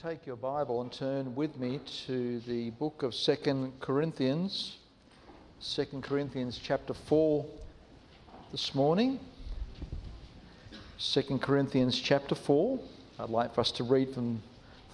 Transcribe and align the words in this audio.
Take 0.00 0.26
your 0.26 0.36
Bible 0.36 0.80
and 0.80 0.92
turn 0.92 1.34
with 1.34 1.58
me 1.58 1.80
to 2.06 2.38
the 2.46 2.70
book 2.70 3.02
of 3.02 3.16
Second 3.16 3.80
Corinthians, 3.80 4.76
Second 5.58 6.04
Corinthians 6.04 6.60
chapter 6.62 6.94
4 6.94 7.44
this 8.52 8.76
morning. 8.76 9.18
Second 10.98 11.42
Corinthians 11.42 11.98
chapter 11.98 12.36
4. 12.36 12.78
I'd 13.18 13.28
like 13.28 13.52
for 13.52 13.60
us 13.60 13.72
to 13.72 13.82
read 13.82 14.14
from 14.14 14.40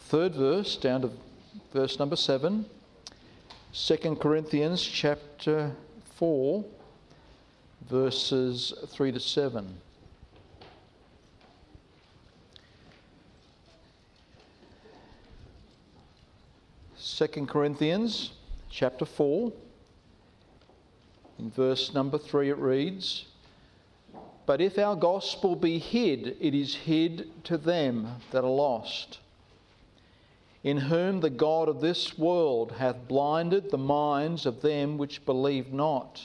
third 0.04 0.36
verse 0.36 0.74
down 0.74 1.02
to 1.02 1.10
verse 1.74 1.98
number 1.98 2.16
7. 2.16 2.64
Second 3.74 4.20
Corinthians 4.20 4.82
chapter 4.82 5.72
4 6.14 6.64
verses 7.90 8.72
3 8.88 9.12
to 9.12 9.20
7. 9.20 9.76
2 17.16 17.28
Corinthians 17.46 18.32
chapter 18.70 19.04
4, 19.04 19.52
in 21.38 21.48
verse 21.48 21.94
number 21.94 22.18
3, 22.18 22.50
it 22.50 22.58
reads 22.58 23.26
But 24.46 24.60
if 24.60 24.80
our 24.80 24.96
gospel 24.96 25.54
be 25.54 25.78
hid, 25.78 26.36
it 26.40 26.56
is 26.56 26.74
hid 26.74 27.30
to 27.44 27.56
them 27.56 28.16
that 28.32 28.42
are 28.42 28.50
lost, 28.50 29.20
in 30.64 30.76
whom 30.76 31.20
the 31.20 31.30
God 31.30 31.68
of 31.68 31.80
this 31.80 32.18
world 32.18 32.72
hath 32.72 33.06
blinded 33.06 33.70
the 33.70 33.78
minds 33.78 34.44
of 34.44 34.60
them 34.60 34.98
which 34.98 35.24
believe 35.24 35.72
not, 35.72 36.20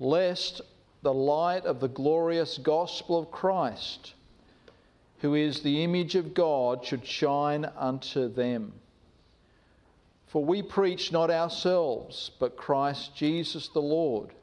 lest 0.00 0.62
the 1.02 1.12
light 1.12 1.66
of 1.66 1.80
the 1.80 1.88
glorious 1.88 2.56
gospel 2.56 3.18
of 3.18 3.30
Christ, 3.30 4.14
who 5.18 5.34
is 5.34 5.60
the 5.60 5.84
image 5.84 6.14
of 6.14 6.32
God, 6.32 6.86
should 6.86 7.06
shine 7.06 7.66
unto 7.76 8.28
them. 8.28 8.72
For 10.36 10.44
we 10.44 10.60
preach 10.60 11.12
not 11.12 11.30
ourselves, 11.30 12.30
but 12.38 12.58
Christ 12.58 13.16
Jesus 13.16 13.68
the 13.68 13.80
Lord, 13.80 14.34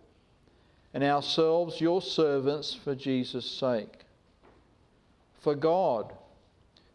and 0.91 1.03
ourselves 1.03 1.79
your 1.79 2.01
servants 2.01 2.73
for 2.73 2.95
Jesus' 2.95 3.45
sake. 3.45 3.99
For 5.41 5.53
God, 5.53 6.11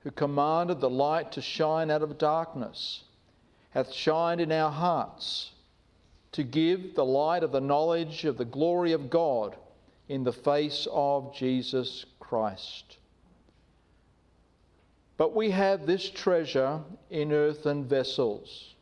who 0.00 0.10
commanded 0.10 0.80
the 0.80 0.90
light 0.90 1.30
to 1.30 1.40
shine 1.40 1.92
out 1.92 2.02
of 2.02 2.18
darkness, 2.18 3.04
hath 3.70 3.92
shined 3.92 4.40
in 4.40 4.50
our 4.50 4.72
hearts 4.72 5.52
to 6.32 6.42
give 6.42 6.96
the 6.96 7.04
light 7.04 7.44
of 7.44 7.52
the 7.52 7.60
knowledge 7.60 8.24
of 8.24 8.36
the 8.36 8.44
glory 8.44 8.90
of 8.90 9.10
God 9.10 9.54
in 10.08 10.24
the 10.24 10.32
face 10.32 10.88
of 10.90 11.32
Jesus 11.36 12.04
Christ. 12.18 12.96
But 15.16 15.36
we 15.36 15.52
have 15.52 15.86
this 15.86 16.10
treasure 16.10 16.80
in 17.10 17.32
earthen 17.32 17.84
vessels 17.84 18.74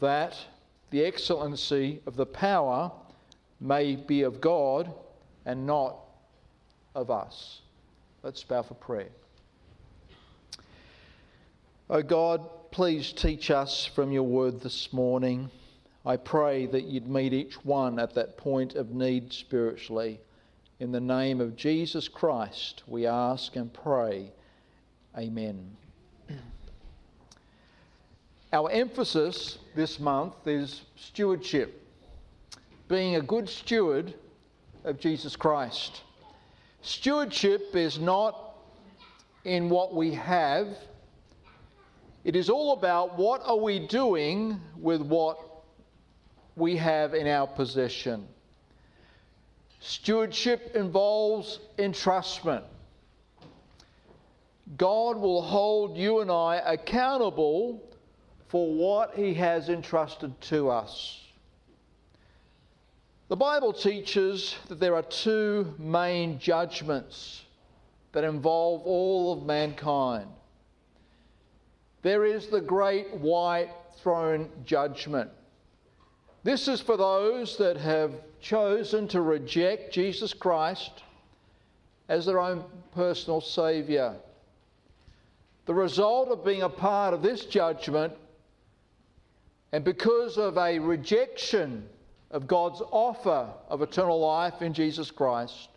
that 0.00 0.36
the 0.90 1.04
excellency 1.04 2.00
of 2.06 2.16
the 2.16 2.26
power 2.26 2.90
may 3.60 3.96
be 3.96 4.22
of 4.22 4.40
God 4.40 4.92
and 5.44 5.66
not 5.66 5.96
of 6.94 7.10
us. 7.10 7.60
Let's 8.22 8.42
bow 8.42 8.62
for 8.62 8.74
prayer. 8.74 9.08
O 11.88 11.98
oh 11.98 12.02
God, 12.02 12.48
please 12.72 13.12
teach 13.12 13.50
us 13.50 13.86
from 13.86 14.10
your 14.10 14.24
word 14.24 14.60
this 14.60 14.92
morning. 14.92 15.50
I 16.04 16.16
pray 16.16 16.66
that 16.66 16.84
you'd 16.84 17.08
meet 17.08 17.32
each 17.32 17.64
one 17.64 17.98
at 17.98 18.14
that 18.14 18.36
point 18.36 18.74
of 18.74 18.90
need 18.90 19.32
spiritually. 19.32 20.20
In 20.78 20.92
the 20.92 21.00
name 21.00 21.40
of 21.40 21.56
Jesus 21.56 22.08
Christ, 22.08 22.82
we 22.86 23.06
ask 23.06 23.56
and 23.56 23.72
pray. 23.72 24.32
Amen. 25.16 25.76
Our 28.52 28.70
emphasis 28.70 29.58
this 29.74 29.98
month 29.98 30.34
is 30.46 30.82
stewardship, 30.94 31.82
being 32.88 33.16
a 33.16 33.20
good 33.20 33.48
steward 33.48 34.14
of 34.84 35.00
Jesus 35.00 35.34
Christ. 35.34 36.02
Stewardship 36.80 37.74
is 37.74 37.98
not 37.98 38.54
in 39.44 39.68
what 39.68 39.94
we 39.94 40.14
have, 40.14 40.68
it 42.24 42.34
is 42.34 42.48
all 42.48 42.72
about 42.72 43.18
what 43.18 43.40
are 43.44 43.56
we 43.56 43.80
doing 43.86 44.60
with 44.76 45.00
what 45.00 45.38
we 46.56 46.76
have 46.76 47.14
in 47.14 47.26
our 47.26 47.46
possession. 47.46 48.26
Stewardship 49.80 50.72
involves 50.74 51.60
entrustment. 51.78 52.64
God 54.76 55.16
will 55.16 55.42
hold 55.42 55.96
you 55.96 56.20
and 56.20 56.30
I 56.30 56.56
accountable 56.56 57.85
for 58.48 58.72
what 58.72 59.14
he 59.14 59.34
has 59.34 59.68
entrusted 59.68 60.40
to 60.40 60.70
us. 60.70 61.22
The 63.28 63.36
Bible 63.36 63.72
teaches 63.72 64.54
that 64.68 64.78
there 64.78 64.94
are 64.94 65.02
two 65.02 65.74
main 65.78 66.38
judgments 66.38 67.42
that 68.12 68.22
involve 68.22 68.82
all 68.82 69.32
of 69.32 69.44
mankind. 69.44 70.28
There 72.02 72.24
is 72.24 72.46
the 72.46 72.60
great 72.60 73.12
white 73.14 73.70
throne 73.98 74.48
judgment. 74.64 75.30
This 76.44 76.68
is 76.68 76.80
for 76.80 76.96
those 76.96 77.56
that 77.56 77.76
have 77.76 78.12
chosen 78.40 79.08
to 79.08 79.20
reject 79.22 79.92
Jesus 79.92 80.32
Christ 80.32 81.02
as 82.08 82.26
their 82.26 82.38
own 82.38 82.62
personal 82.94 83.40
Saviour. 83.40 84.14
The 85.64 85.74
result 85.74 86.28
of 86.28 86.44
being 86.44 86.62
a 86.62 86.68
part 86.68 87.12
of 87.12 87.22
this 87.22 87.44
judgment 87.46 88.12
and 89.76 89.84
because 89.84 90.38
of 90.38 90.56
a 90.56 90.78
rejection 90.78 91.86
of 92.30 92.46
God's 92.46 92.80
offer 92.90 93.52
of 93.68 93.82
eternal 93.82 94.18
life 94.18 94.62
in 94.62 94.72
Jesus 94.72 95.10
Christ, 95.10 95.68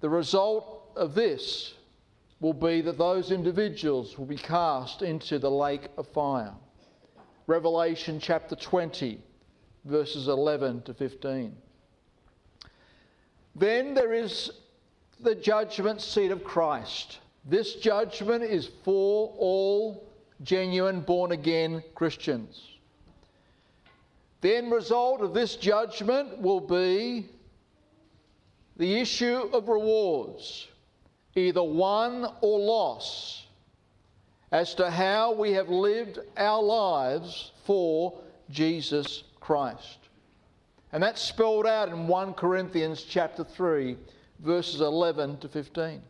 the 0.00 0.08
result 0.08 0.90
of 0.96 1.14
this 1.14 1.74
will 2.40 2.54
be 2.54 2.80
that 2.80 2.96
those 2.96 3.32
individuals 3.32 4.16
will 4.16 4.24
be 4.24 4.38
cast 4.38 5.02
into 5.02 5.38
the 5.38 5.50
lake 5.50 5.88
of 5.98 6.08
fire. 6.08 6.54
Revelation 7.46 8.18
chapter 8.18 8.56
20, 8.56 9.20
verses 9.84 10.26
11 10.26 10.84
to 10.84 10.94
15. 10.94 11.54
Then 13.56 13.92
there 13.92 14.14
is 14.14 14.52
the 15.20 15.34
judgment 15.34 16.00
seat 16.00 16.30
of 16.30 16.42
Christ. 16.42 17.18
This 17.44 17.74
judgment 17.74 18.42
is 18.42 18.70
for 18.84 19.34
all 19.36 20.08
genuine 20.42 21.00
born 21.00 21.32
again 21.32 21.82
Christians. 21.94 22.68
The 24.40 24.56
end 24.56 24.72
result 24.72 25.20
of 25.20 25.34
this 25.34 25.56
judgment 25.56 26.38
will 26.38 26.60
be 26.60 27.28
the 28.76 29.00
issue 29.00 29.48
of 29.52 29.68
rewards, 29.68 30.66
either 31.36 31.62
won 31.62 32.26
or 32.40 32.58
loss, 32.58 33.46
as 34.50 34.74
to 34.74 34.90
how 34.90 35.32
we 35.32 35.52
have 35.52 35.68
lived 35.68 36.18
our 36.36 36.62
lives 36.62 37.52
for 37.64 38.18
Jesus 38.50 39.22
Christ. 39.40 39.98
And 40.92 41.02
that's 41.02 41.22
spelled 41.22 41.66
out 41.66 41.88
in 41.88 42.06
1 42.06 42.34
Corinthians 42.34 43.02
chapter 43.02 43.44
3 43.44 43.96
verses 44.40 44.80
11 44.80 45.38
to 45.38 45.48
15. 45.48 46.02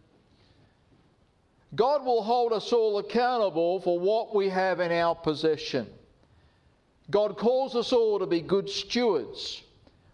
God 1.74 2.04
will 2.04 2.22
hold 2.22 2.52
us 2.52 2.72
all 2.72 2.98
accountable 2.98 3.80
for 3.80 3.98
what 3.98 4.34
we 4.34 4.48
have 4.50 4.80
in 4.80 4.92
our 4.92 5.14
possession. 5.14 5.86
God 7.10 7.38
calls 7.38 7.74
us 7.74 7.92
all 7.92 8.18
to 8.18 8.26
be 8.26 8.40
good 8.40 8.68
stewards 8.68 9.62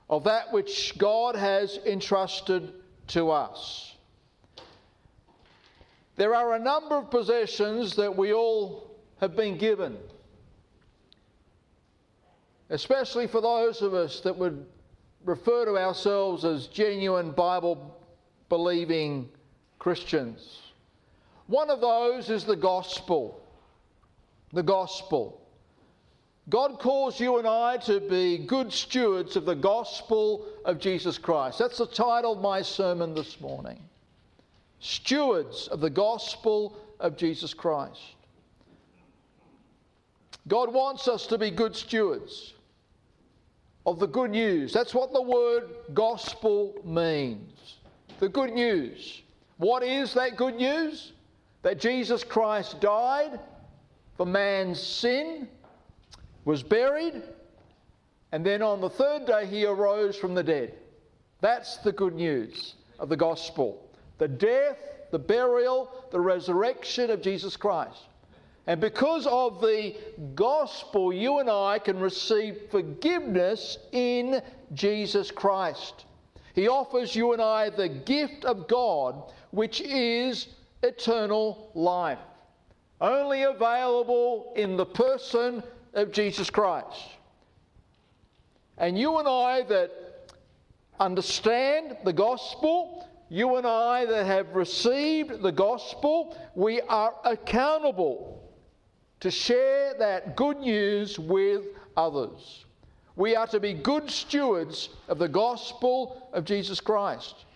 of 0.09 0.25
that 0.25 0.53
which 0.53 0.97
God 0.99 1.35
has 1.35 1.79
entrusted 1.85 2.73
to 3.09 3.31
us. 3.31 3.95
There 6.17 6.35
are 6.35 6.55
a 6.55 6.59
number 6.59 6.97
of 6.97 7.11
possessions 7.11 7.97
that 7.97 8.17
we 8.17 8.33
all 8.33 8.97
have 9.21 9.37
been 9.37 9.59
given, 9.59 9.97
especially 12.71 13.27
for 13.27 13.41
those 13.41 13.83
of 13.83 13.95
us 13.95 14.21
that 14.21 14.37
would 14.37 14.65
refer 15.25 15.65
to 15.65 15.77
ourselves 15.77 16.45
as 16.45 16.67
genuine 16.69 17.33
Bible 17.33 17.97
believing 18.49 19.29
Christians. 19.79 20.68
One 21.49 21.71
of 21.71 21.81
those 21.81 22.31
is 22.31 22.45
the 22.45 22.57
gospel. 22.57 23.43
The 24.53 24.63
gospel. 24.63 25.41
God 26.49 26.79
calls 26.79 27.19
you 27.21 27.39
and 27.39 27.47
I 27.47 27.79
to 27.79 28.01
be 28.01 28.39
good 28.39 28.73
stewards 28.73 29.37
of 29.37 29.45
the 29.45 29.55
gospel 29.55 30.47
of 30.65 30.79
Jesus 30.79 31.19
Christ. 31.19 31.59
That's 31.59 31.79
the 31.79 31.87
title 31.87 32.33
of 32.33 32.41
my 32.41 32.63
sermon 32.63 33.15
this 33.15 33.41
morning. 33.41 33.83
Stewards 34.81 35.69
of 35.69 35.81
the 35.81 35.91
gospel 35.91 36.79
of 37.01 37.17
Jesus 37.17 37.53
Christ. 37.53 38.01
God 40.47 40.73
wants 40.73 41.09
us 41.09 41.27
to 41.27 41.37
be 41.37 41.51
good 41.51 41.77
stewards 41.77 42.55
of 43.85 43.99
the 43.99 44.07
good 44.07 44.31
news. 44.31 44.73
That's 44.73 44.95
what 44.95 45.13
the 45.13 45.23
word 45.23 45.69
gospel 45.93 46.75
means. 46.85 47.77
The 48.21 48.29
good 48.29 48.53
news. 48.53 49.23
What 49.59 49.83
is 49.83 50.15
that 50.15 50.37
good 50.37 50.57
news? 50.57 51.13
That 51.63 51.79
Jesus 51.79 52.25
Christ 52.25 52.81
died 52.81 53.41
for 54.17 54.27
man's 54.27 54.81
sin, 54.83 55.49
was 56.45 56.63
buried, 56.63 57.23
and 58.33 58.45
then 58.45 58.63
on 58.63 58.81
the 58.81 58.91
third 58.91 59.27
day 59.27 59.47
he 59.47 59.65
arose 59.65 60.17
from 60.17 60.35
the 60.35 60.43
dead. 60.43 60.75
That's 61.41 61.77
the 61.79 61.93
good 61.93 62.15
news 62.15 62.75
of 62.99 63.09
the 63.09 63.17
gospel 63.17 63.85
the 64.19 64.29
death, 64.29 64.79
the 65.13 65.19
burial, 65.19 65.91
the 66.11 66.21
resurrection 66.21 67.09
of 67.09 67.23
Jesus 67.23 67.57
Christ. 67.57 68.09
And 68.67 68.81
because 68.81 69.27
of 69.27 69.61
the 69.61 69.97
gospel, 70.35 71.13
you 71.13 71.39
and 71.39 71.49
I 71.49 71.79
can 71.79 71.99
receive 71.99 72.63
forgiveness 72.71 73.79
in 73.93 74.43
Jesus 74.75 75.31
Christ. 75.31 76.05
He 76.55 76.67
offers 76.69 77.15
you 77.15 77.33
and 77.33 77.41
I 77.41 77.71
the 77.71 77.89
gift 77.89 78.45
of 78.45 78.67
God, 78.67 79.33
which 79.53 79.81
is 79.81 80.49
eternal 80.83 81.71
life, 81.75 82.19
only 83.01 83.43
available 83.43 84.53
in 84.57 84.77
the 84.77 84.87
person 84.87 85.63
of 85.95 86.13
Jesus 86.13 86.51
Christ. 86.51 87.11
And 88.77 88.99
you 88.99 89.19
and 89.19 89.29
I 89.29 89.63
that 89.63 89.91
understand 91.01 91.97
the 92.05 92.13
gospel, 92.13 93.09
you 93.29 93.57
and 93.57 93.67
I 93.67 94.05
that 94.07 94.27
have 94.27 94.55
received 94.55 95.43
the 95.43 95.53
gospel, 95.53 96.37
we 96.55 96.81
are 96.83 97.15
accountable 97.25 98.43
to 99.21 99.31
share 99.31 99.95
that 99.99 100.37
good 100.37 100.59
news 100.59 101.19
with 101.19 101.65
others. 101.97 102.65
We 103.17 103.35
are 103.35 103.49
to 103.49 103.59
be 103.59 103.75
good 103.75 104.09
stewards 104.11 104.91
of 105.09 105.19
the 105.19 105.29
gospel 105.29 106.29
of 106.33 106.45
Jesus 106.45 106.81
Christ. 106.81 107.47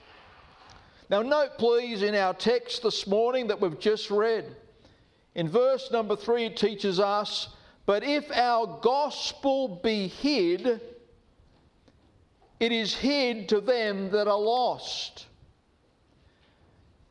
Now, 1.12 1.20
note 1.20 1.58
please 1.58 2.02
in 2.02 2.14
our 2.14 2.32
text 2.32 2.82
this 2.82 3.06
morning 3.06 3.48
that 3.48 3.60
we've 3.60 3.78
just 3.78 4.10
read, 4.10 4.56
in 5.34 5.46
verse 5.46 5.90
number 5.90 6.16
three, 6.16 6.46
it 6.46 6.56
teaches 6.56 6.98
us, 6.98 7.50
But 7.84 8.02
if 8.02 8.30
our 8.30 8.78
gospel 8.80 9.78
be 9.84 10.08
hid, 10.08 10.80
it 12.58 12.72
is 12.72 12.94
hid 12.94 13.50
to 13.50 13.60
them 13.60 14.10
that 14.12 14.26
are 14.26 14.40
lost. 14.40 15.26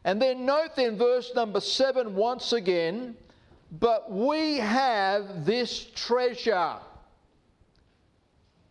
And 0.03 0.19
then 0.19 0.47
note 0.47 0.75
then 0.75 0.97
verse 0.97 1.31
number 1.35 1.59
seven 1.59 2.15
once 2.15 2.53
again, 2.53 3.15
but 3.79 4.11
we 4.11 4.57
have 4.57 5.45
this 5.45 5.85
treasure. 5.93 6.77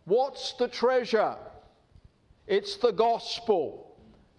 What's 0.06 0.54
the 0.54 0.66
treasure? 0.66 1.36
It's 2.48 2.78
the 2.78 2.90
gospel, 2.90 3.89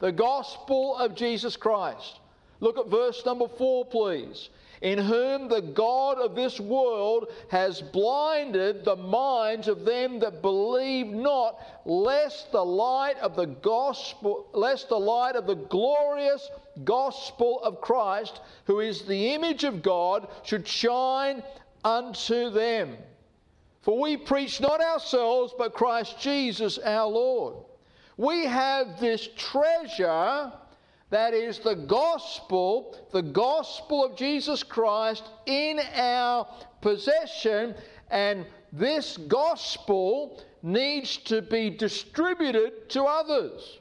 the 0.01 0.11
gospel 0.11 0.97
of 0.97 1.15
Jesus 1.15 1.55
Christ. 1.55 2.19
Look 2.59 2.77
at 2.77 2.87
verse 2.87 3.25
number 3.25 3.47
four, 3.47 3.85
please 3.85 4.49
in 4.81 4.97
whom 4.97 5.47
the 5.47 5.61
God 5.61 6.17
of 6.17 6.35
this 6.35 6.59
world 6.59 7.27
has 7.49 7.81
blinded 7.81 8.83
the 8.83 8.95
minds 8.95 9.67
of 9.67 9.85
them 9.85 10.19
that 10.19 10.41
believe 10.41 11.07
not, 11.07 11.59
lest 11.85 12.51
the 12.51 12.65
light 12.65 13.17
of 13.19 13.35
the 13.35 13.45
gospel, 13.45 14.47
lest 14.53 14.89
the 14.89 14.99
light 14.99 15.35
of 15.35 15.45
the 15.45 15.55
glorious 15.55 16.49
gospel 16.83 17.61
of 17.63 17.79
Christ, 17.79 18.41
who 18.65 18.79
is 18.79 19.03
the 19.03 19.33
image 19.33 19.63
of 19.63 19.83
God, 19.83 20.27
should 20.43 20.67
shine 20.67 21.43
unto 21.83 22.49
them. 22.49 22.97
For 23.83 23.99
we 23.99 24.17
preach 24.17 24.59
not 24.61 24.81
ourselves, 24.81 25.53
but 25.57 25.73
Christ 25.73 26.19
Jesus 26.19 26.79
our 26.79 27.07
Lord. 27.07 27.55
We 28.17 28.45
have 28.45 28.99
this 28.99 29.29
treasure 29.35 30.51
that 31.09 31.33
is 31.33 31.59
the 31.59 31.75
gospel, 31.75 32.97
the 33.11 33.21
gospel 33.21 34.05
of 34.05 34.15
Jesus 34.15 34.63
Christ 34.63 35.23
in 35.45 35.79
our 35.95 36.47
possession, 36.81 37.75
and 38.09 38.45
this 38.71 39.17
gospel 39.17 40.41
needs 40.63 41.17
to 41.17 41.41
be 41.41 41.69
distributed 41.69 42.89
to 42.91 43.03
others. 43.03 43.79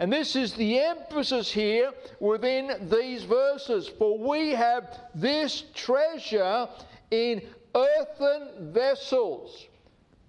And 0.00 0.12
this 0.12 0.34
is 0.34 0.54
the 0.54 0.80
emphasis 0.80 1.50
here 1.52 1.92
within 2.18 2.88
these 2.90 3.22
verses. 3.22 3.86
For 3.86 4.18
we 4.18 4.50
have 4.50 4.98
this 5.14 5.64
treasure 5.74 6.68
in 7.12 7.42
earthen 7.74 8.72
vessels. 8.72 9.68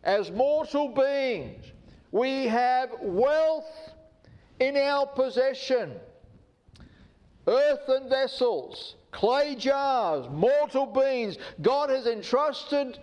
As 0.03 0.29
mortal 0.29 0.89
beings, 0.89 1.65
we 2.13 2.45
have 2.45 2.91
wealth 3.01 3.91
in 4.59 4.77
our 4.77 5.07
possession 5.07 5.91
earthen 7.47 8.07
vessels, 8.07 8.95
clay 9.11 9.55
jars, 9.55 10.27
mortal 10.31 10.85
beings. 10.85 11.37
God 11.61 11.89
has 11.89 12.05
entrusted 12.05 12.99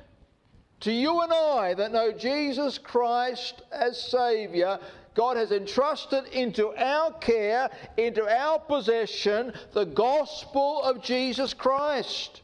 to 0.80 0.92
you 0.92 1.20
and 1.20 1.32
I 1.32 1.74
that 1.74 1.92
know 1.92 2.12
Jesus 2.12 2.78
Christ 2.78 3.62
as 3.72 4.00
Saviour. 4.00 4.78
God 5.14 5.36
has 5.36 5.50
entrusted 5.50 6.26
into 6.28 6.72
our 6.76 7.12
care, 7.14 7.68
into 7.98 8.26
our 8.26 8.60
possession, 8.60 9.52
the 9.74 9.84
gospel 9.84 10.82
of 10.82 11.02
Jesus 11.02 11.52
Christ. 11.52 12.42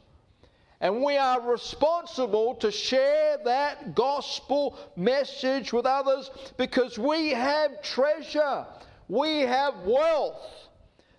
And 0.80 1.02
we 1.02 1.16
are 1.16 1.40
responsible 1.40 2.54
to 2.56 2.70
share 2.70 3.38
that 3.44 3.94
gospel 3.94 4.78
message 4.94 5.72
with 5.72 5.86
others 5.86 6.30
because 6.56 6.98
we 6.98 7.30
have 7.30 7.82
treasure, 7.82 8.66
we 9.08 9.40
have 9.40 9.74
wealth 9.84 10.68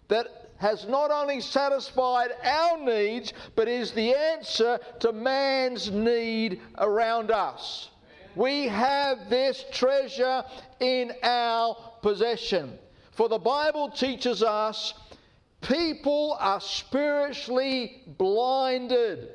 that 0.09 0.27
has 0.57 0.87
not 0.87 1.11
only 1.11 1.41
satisfied 1.41 2.29
our 2.43 2.77
needs, 2.79 3.33
but 3.55 3.67
is 3.67 3.91
the 3.91 4.13
answer 4.13 4.79
to 4.99 5.11
man's 5.11 5.91
need 5.91 6.61
around 6.77 7.31
us. 7.31 7.89
We 8.35 8.67
have 8.67 9.29
this 9.29 9.65
treasure 9.71 10.43
in 10.79 11.13
our 11.23 11.75
possession. 12.01 12.77
For 13.11 13.27
the 13.29 13.39
Bible 13.39 13.89
teaches 13.89 14.43
us 14.43 14.93
people 15.61 16.37
are 16.39 16.61
spiritually 16.61 18.03
blinded. 18.17 19.29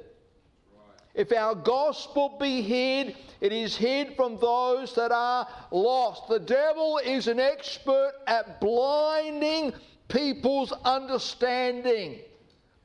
If 1.14 1.30
our 1.32 1.54
gospel 1.54 2.36
be 2.40 2.62
hid, 2.62 3.16
it 3.40 3.52
is 3.52 3.76
hid 3.76 4.16
from 4.16 4.38
those 4.38 4.94
that 4.94 5.12
are 5.12 5.46
lost. 5.70 6.28
The 6.28 6.40
devil 6.40 6.98
is 7.04 7.28
an 7.28 7.38
expert 7.38 8.12
at 8.26 8.60
blinding 8.60 9.74
people's 10.08 10.72
understanding, 10.84 12.20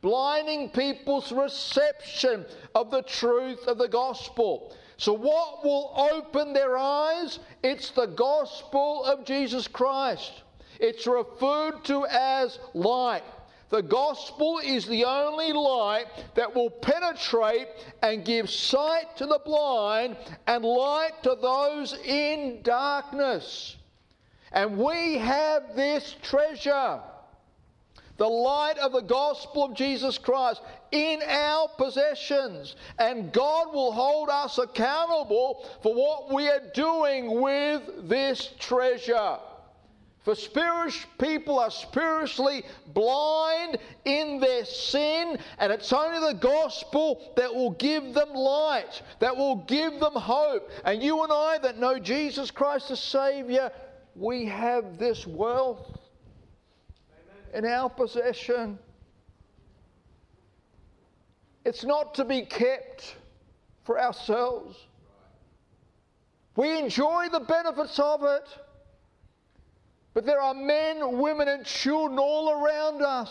blinding 0.01 0.69
people's 0.71 1.31
reception 1.31 2.45
of 2.75 2.91
the 2.91 3.03
truth 3.03 3.65
of 3.67 3.77
the 3.77 3.87
gospel. 3.87 4.75
So, 4.97 5.13
what 5.13 5.63
will 5.63 5.93
open 5.95 6.53
their 6.53 6.77
eyes? 6.77 7.39
It's 7.63 7.91
the 7.91 8.07
gospel 8.07 9.05
of 9.05 9.25
Jesus 9.25 9.67
Christ. 9.67 10.43
It's 10.79 11.07
referred 11.07 11.83
to 11.85 12.05
as 12.07 12.59
light. 12.73 13.23
The 13.69 13.81
gospel 13.81 14.59
is 14.63 14.85
the 14.85 15.03
only 15.03 15.51
light 15.51 16.05
that 16.35 16.55
will 16.55 16.69
penetrate 16.69 17.67
and 18.01 18.23
give 18.23 18.49
sight 18.49 19.17
to 19.17 19.25
the 19.25 19.41
blind 19.43 20.15
and 20.47 20.63
light 20.63 21.21
to 21.23 21.37
those 21.41 21.93
in 22.05 22.61
darkness. 22.63 23.75
And 24.53 24.77
we 24.77 25.17
have 25.17 25.75
this 25.75 26.15
treasure 26.21 27.01
the 28.17 28.27
light 28.27 28.79
of 28.79 28.91
the 28.91 29.01
gospel 29.01 29.65
of 29.65 29.75
Jesus 29.75 30.17
Christ 30.17 30.61
in 30.91 31.21
our 31.27 31.69
possessions. 31.77 32.75
And 32.97 33.31
God 33.31 33.73
will 33.73 33.91
hold 33.91 34.29
us 34.29 34.57
accountable 34.57 35.65
for 35.81 35.93
what 35.93 36.33
we 36.33 36.47
are 36.49 36.63
doing 36.73 37.39
with 37.39 38.09
this 38.09 38.53
treasure. 38.59 39.37
For 40.27 40.35
spiritual 40.35 41.09
people 41.19 41.57
are 41.57 41.71
spiritually 41.71 42.65
blind 42.87 43.77
in 44.03 44.41
their 44.41 44.65
sin, 44.65 45.39
and 45.57 45.71
it's 45.71 45.93
only 45.93 46.19
the 46.19 46.37
gospel 46.37 47.31
that 47.37 47.55
will 47.55 47.71
give 47.71 48.13
them 48.13 48.33
light, 48.33 49.01
that 49.19 49.37
will 49.37 49.55
give 49.55 50.01
them 50.01 50.11
hope. 50.11 50.69
And 50.83 51.01
you 51.01 51.23
and 51.23 51.31
I 51.31 51.59
that 51.59 51.77
know 51.77 51.97
Jesus 51.97 52.51
Christ 52.51 52.91
as 52.91 52.99
Savior, 52.99 53.71
we 54.17 54.43
have 54.47 54.97
this 54.97 55.25
wealth 55.25 55.97
in 57.53 57.63
our 57.63 57.89
possession. 57.89 58.77
It's 61.63 61.85
not 61.85 62.15
to 62.15 62.25
be 62.25 62.41
kept 62.41 63.15
for 63.85 63.97
ourselves. 63.97 64.77
We 66.57 66.77
enjoy 66.77 67.29
the 67.29 67.39
benefits 67.39 67.97
of 67.97 68.25
it. 68.25 68.43
But 70.17 70.25
there 70.25 70.41
are 70.41 70.55
men, 70.55 71.19
women, 71.19 71.47
and 71.47 71.63
children 71.63 72.17
all 72.17 72.49
around 72.49 73.03
us 73.03 73.29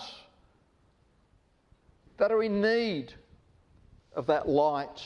that 2.16 2.30
are 2.30 2.44
in 2.44 2.60
need 2.60 3.12
of 4.14 4.28
that 4.28 4.48
light. 4.48 5.04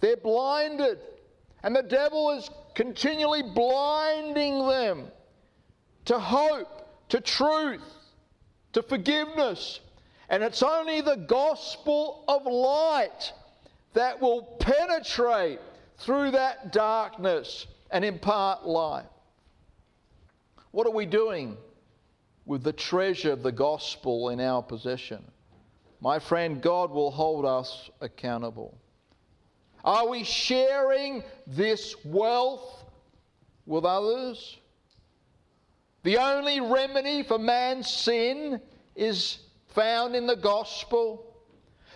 They're 0.00 0.16
blinded, 0.16 0.98
and 1.62 1.76
the 1.76 1.84
devil 1.84 2.32
is 2.32 2.50
continually 2.74 3.44
blinding 3.44 4.66
them 4.66 5.06
to 6.06 6.18
hope, 6.18 6.88
to 7.10 7.20
truth 7.20 7.84
to 8.72 8.82
forgiveness. 8.82 9.78
And 10.30 10.42
it's 10.42 10.64
only 10.64 11.00
the 11.00 11.14
gospel 11.28 12.24
of 12.26 12.44
light 12.44 13.32
that 13.94 14.20
will 14.20 14.42
penetrate 14.58 15.60
through 15.98 16.32
that 16.32 16.72
darkness 16.72 17.68
and 17.92 18.04
impart 18.04 18.66
life. 18.66 19.06
What 20.72 20.86
are 20.86 20.92
we 20.92 21.04
doing 21.04 21.58
with 22.46 22.62
the 22.64 22.72
treasure 22.72 23.32
of 23.32 23.42
the 23.42 23.52
gospel 23.52 24.30
in 24.30 24.40
our 24.40 24.62
possession? 24.62 25.22
My 26.00 26.18
friend, 26.18 26.62
God 26.62 26.90
will 26.90 27.10
hold 27.10 27.44
us 27.44 27.90
accountable. 28.00 28.76
Are 29.84 30.08
we 30.08 30.24
sharing 30.24 31.24
this 31.46 31.94
wealth 32.04 32.84
with 33.66 33.84
others? 33.84 34.58
The 36.04 36.16
only 36.16 36.60
remedy 36.60 37.22
for 37.22 37.38
man's 37.38 37.90
sin 37.90 38.60
is 38.96 39.40
found 39.68 40.16
in 40.16 40.26
the 40.26 40.36
gospel. 40.36 41.36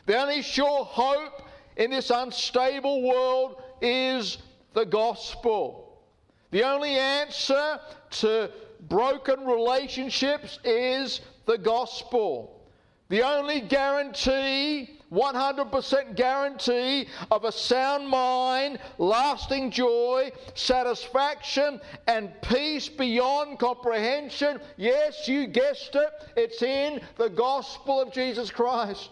The 0.05 0.21
only 0.21 0.43
sure 0.43 0.85
hope 0.85 1.49
in 1.79 1.91
this 1.91 2.11
unstable 2.11 3.03
world 3.03 3.63
is 3.81 4.37
the 4.75 4.85
gospel. 4.85 5.99
The 6.51 6.63
only 6.63 6.91
answer 6.91 7.81
to 8.11 8.51
broken 8.89 9.45
relationships 9.45 10.59
is 10.65 11.21
the 11.47 11.59
gospel. 11.59 12.53
The 13.09 13.23
only 13.23 13.61
guarantee 13.61 14.97
100% 15.13 16.17
guarantee 16.17 17.07
of 17.31 17.45
a 17.45 17.53
sound 17.53 18.09
mind, 18.09 18.79
lasting 18.99 19.71
joy, 19.71 20.33
satisfaction, 20.55 21.81
and 22.09 22.31
peace 22.43 22.89
beyond 22.89 23.61
comprehension. 23.61 24.59
Yes, 24.77 25.29
you 25.29 25.47
guessed 25.47 25.95
it, 25.95 26.11
it's 26.37 26.63
in 26.63 27.01
the 27.17 27.29
gospel 27.29 28.01
of 28.01 28.13
Jesus 28.13 28.51
Christ. 28.51 29.11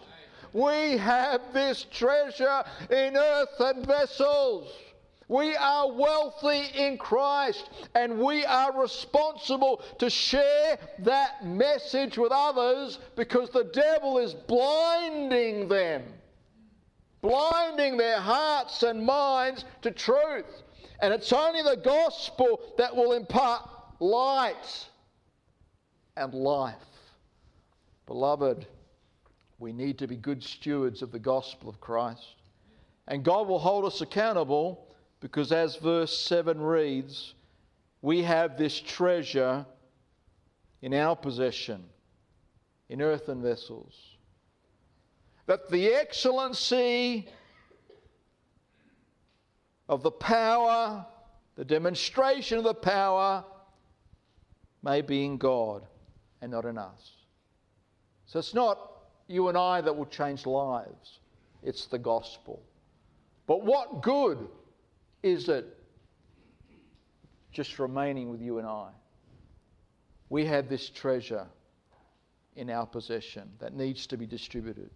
We 0.51 0.97
have 0.97 1.41
this 1.53 1.85
treasure 1.91 2.63
in 2.89 3.15
earthen 3.15 3.85
vessels. 3.85 4.71
We 5.27 5.55
are 5.55 5.91
wealthy 5.91 6.65
in 6.75 6.97
Christ 6.97 7.69
and 7.95 8.19
we 8.19 8.45
are 8.45 8.79
responsible 8.79 9.81
to 9.97 10.09
share 10.09 10.77
that 10.99 11.43
message 11.43 12.17
with 12.17 12.31
others 12.31 12.99
because 13.15 13.49
the 13.49 13.63
devil 13.63 14.19
is 14.19 14.35
blinding 14.35 15.67
them, 15.67 16.03
blinding 17.21 17.97
their 17.97 18.19
hearts 18.19 18.83
and 18.83 19.03
minds 19.03 19.65
to 19.81 19.89
truth. 19.89 20.63
And 20.99 21.11
it's 21.11 21.33
only 21.33 21.63
the 21.63 21.81
gospel 21.83 22.61
that 22.77 22.95
will 22.95 23.13
impart 23.13 23.67
light 23.99 24.87
and 26.15 26.33
life. 26.35 26.75
Beloved, 28.05 28.67
we 29.57 29.73
need 29.73 29.97
to 29.97 30.07
be 30.07 30.15
good 30.15 30.43
stewards 30.43 31.01
of 31.01 31.11
the 31.11 31.19
gospel 31.19 31.67
of 31.67 31.81
Christ. 31.81 32.35
And 33.07 33.23
God 33.23 33.47
will 33.47 33.59
hold 33.59 33.85
us 33.85 34.01
accountable 34.01 34.85
because, 35.19 35.51
as 35.51 35.75
verse 35.77 36.17
7 36.17 36.59
reads, 36.61 37.33
we 38.01 38.21
have 38.23 38.57
this 38.57 38.79
treasure 38.79 39.65
in 40.81 40.93
our 40.93 41.15
possession 41.15 41.83
in 42.89 43.01
earthen 43.01 43.41
vessels. 43.41 43.95
That 45.47 45.69
the 45.69 45.87
excellency 45.87 47.27
of 49.87 50.03
the 50.03 50.11
power, 50.11 51.05
the 51.55 51.65
demonstration 51.65 52.57
of 52.57 52.63
the 52.63 52.73
power, 52.73 53.43
may 54.83 55.01
be 55.01 55.25
in 55.25 55.37
God 55.37 55.85
and 56.41 56.51
not 56.51 56.65
in 56.65 56.77
us. 56.77 57.11
So 58.27 58.39
it's 58.39 58.53
not 58.53 58.91
you 59.27 59.49
and 59.49 59.57
I 59.57 59.81
that 59.81 59.95
will 59.95 60.05
change 60.05 60.45
lives, 60.45 61.19
it's 61.63 61.85
the 61.87 61.97
gospel. 61.97 62.61
But 63.47 63.63
what 63.63 64.01
good 64.01 64.47
is 65.25 65.49
it 65.49 65.65
just 67.51 67.79
remaining 67.79 68.29
with 68.29 68.41
you 68.41 68.59
and 68.59 68.67
I? 68.67 68.89
We 70.29 70.45
have 70.45 70.69
this 70.69 70.87
treasure 70.87 71.47
in 72.55 72.69
our 72.69 72.85
possession 72.85 73.49
that 73.57 73.73
needs 73.73 74.05
to 74.07 74.17
be 74.17 74.27
distributed. 74.27 74.91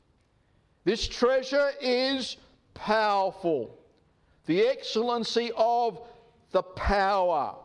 This 0.83 1.07
treasure 1.07 1.71
is 1.81 2.37
powerful. 2.75 3.75
The 4.45 4.67
excellency 4.67 5.49
of 5.57 5.99
the 6.51 6.61
power. 6.61 7.55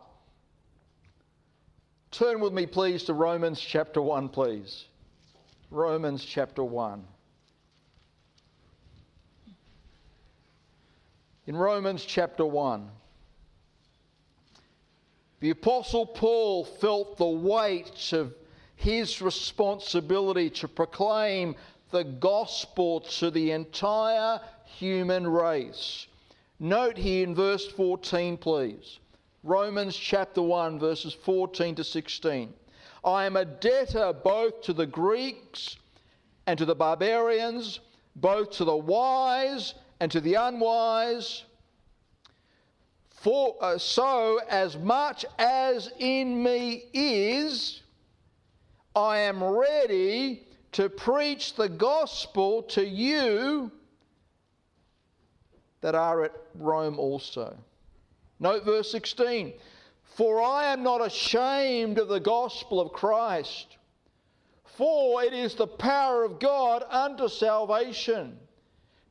Turn 2.12 2.40
with 2.40 2.54
me, 2.54 2.64
please, 2.64 3.04
to 3.04 3.12
Romans 3.12 3.61
chapter 3.61 4.00
1, 4.00 4.30
please. 4.30 4.87
Romans 5.71 6.25
chapter 6.25 6.64
1. 6.64 7.04
In 11.46 11.56
Romans 11.56 12.04
chapter 12.04 12.44
1. 12.46 12.88
The 15.40 15.50
Apostle 15.50 16.06
Paul 16.06 16.64
felt 16.64 17.18
the 17.18 17.26
weight 17.26 18.12
of 18.12 18.34
his 18.76 19.20
responsibility 19.20 20.48
to 20.50 20.68
proclaim 20.68 21.54
the 21.90 22.04
gospel 22.04 23.00
to 23.00 23.30
the 23.30 23.50
entire 23.50 24.40
human 24.64 25.26
race. 25.26 26.06
Note 26.58 26.96
here 26.96 27.24
in 27.24 27.34
verse 27.34 27.66
14, 27.66 28.38
please. 28.38 28.98
Romans 29.42 29.94
chapter 29.94 30.40
1, 30.40 30.78
verses 30.78 31.12
14 31.12 31.74
to 31.74 31.84
16. 31.84 32.54
I 33.04 33.26
am 33.26 33.36
a 33.36 33.44
debtor 33.44 34.14
both 34.14 34.62
to 34.62 34.72
the 34.72 34.86
Greeks 34.86 35.76
and 36.46 36.58
to 36.58 36.64
the 36.64 36.74
barbarians, 36.74 37.80
both 38.16 38.52
to 38.52 38.64
the 38.64 38.76
wise 38.76 39.74
and 40.00 40.10
to 40.10 40.20
the 40.20 40.34
unwise. 40.34 41.44
For 43.08 43.56
uh, 43.60 43.78
so, 43.78 44.40
as 44.50 44.76
much 44.76 45.24
as 45.38 45.90
in 45.98 46.42
me 46.42 46.84
is, 46.92 47.82
I 48.94 49.18
am 49.18 49.42
ready 49.42 50.46
to 50.72 50.88
preach 50.88 51.54
the 51.54 51.68
gospel 51.68 52.62
to 52.64 52.84
you 52.84 53.72
that 55.80 55.94
are 55.94 56.24
at 56.24 56.32
Rome 56.54 56.98
also. 56.98 57.56
Note 58.40 58.64
verse 58.64 58.90
16 58.90 59.54
For 60.02 60.42
I 60.42 60.72
am 60.72 60.82
not 60.82 61.04
ashamed 61.04 61.98
of 61.98 62.08
the 62.08 62.20
gospel 62.20 62.80
of 62.80 62.92
Christ, 62.92 63.78
for 64.64 65.22
it 65.22 65.32
is 65.32 65.54
the 65.54 65.66
power 65.66 66.24
of 66.24 66.38
God 66.38 66.84
unto 66.90 67.28
salvation 67.28 68.38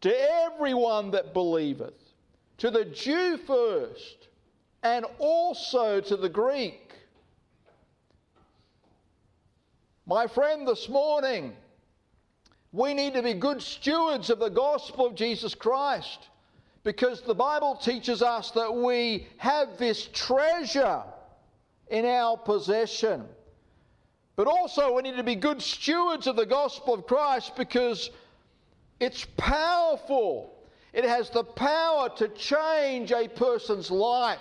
to 0.04 0.14
everyone 0.44 1.12
that 1.12 1.34
believeth, 1.34 1.94
to 2.58 2.70
the 2.70 2.84
Jew 2.84 3.38
first, 3.38 4.28
and 4.84 5.06
also 5.18 6.02
to 6.02 6.18
the 6.18 6.28
Greek. 6.28 6.92
My 10.06 10.28
friend, 10.28 10.68
this 10.68 10.90
morning, 10.90 11.54
we 12.74 12.94
need 12.94 13.14
to 13.14 13.24
be 13.24 13.34
good 13.34 13.62
stewards 13.62 14.30
of 14.30 14.40
the 14.40 14.50
gospel 14.50 15.06
of 15.06 15.16
Jesus 15.16 15.56
Christ 15.56 16.28
because 16.84 17.22
the 17.22 17.34
Bible 17.34 17.74
teaches 17.76 18.22
us 18.22 18.52
that 18.52 18.76
we 18.76 19.26
have 19.38 19.78
this 19.78 20.10
treasure 20.12 21.02
in 21.88 22.06
our 22.06 22.36
possession. 22.36 23.24
But 24.36 24.48
also, 24.48 24.94
we 24.96 25.04
need 25.04 25.16
to 25.16 25.24
be 25.24 25.36
good 25.36 25.62
stewards 25.62 26.28
of 26.28 26.36
the 26.36 26.46
gospel 26.46 26.94
of 26.94 27.08
Christ 27.08 27.56
because 27.56 28.10
it's 29.00 29.26
powerful. 29.38 30.54
It 30.94 31.06
has 31.06 31.30
the 31.30 31.44
power 31.44 32.10
to 32.18 32.28
change 32.30 33.12
a 33.12 33.28
person's 33.28 33.90
life. 33.90 34.40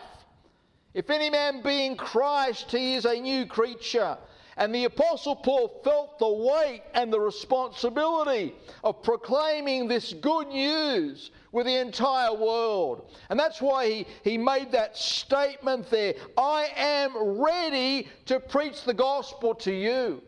If 0.95 1.09
any 1.09 1.31
man 1.31 1.63
be 1.63 1.87
in 1.87 1.97
Christ, 1.97 2.71
he 2.71 2.95
is 2.95 3.07
a 3.07 3.19
new 3.19 3.47
creature. 3.47 4.19
And 4.59 4.75
the 4.75 4.85
Apostle 4.85 5.37
Paul 5.37 5.81
felt 5.83 6.19
the 6.19 6.29
weight 6.29 6.83
and 6.93 7.11
the 7.11 7.19
responsibility 7.19 8.55
of 8.85 9.03
proclaiming 9.03 9.89
this 9.89 10.13
good 10.13 10.49
news 10.49 11.31
with 11.53 11.65
the 11.65 11.79
entire 11.79 12.35
world. 12.35 13.11
And 13.31 13.41
that's 13.41 13.63
why 13.63 13.87
he, 13.87 14.07
he 14.23 14.37
made 14.37 14.73
that 14.73 14.97
statement 14.97 15.89
there 15.91 16.15
I 16.37 16.69
am 16.77 17.41
ready 17.41 18.09
to 18.27 18.41
preach 18.41 18.85
the 18.85 18.95
gospel 18.95 19.55
to 19.57 19.73
you. 19.73 20.23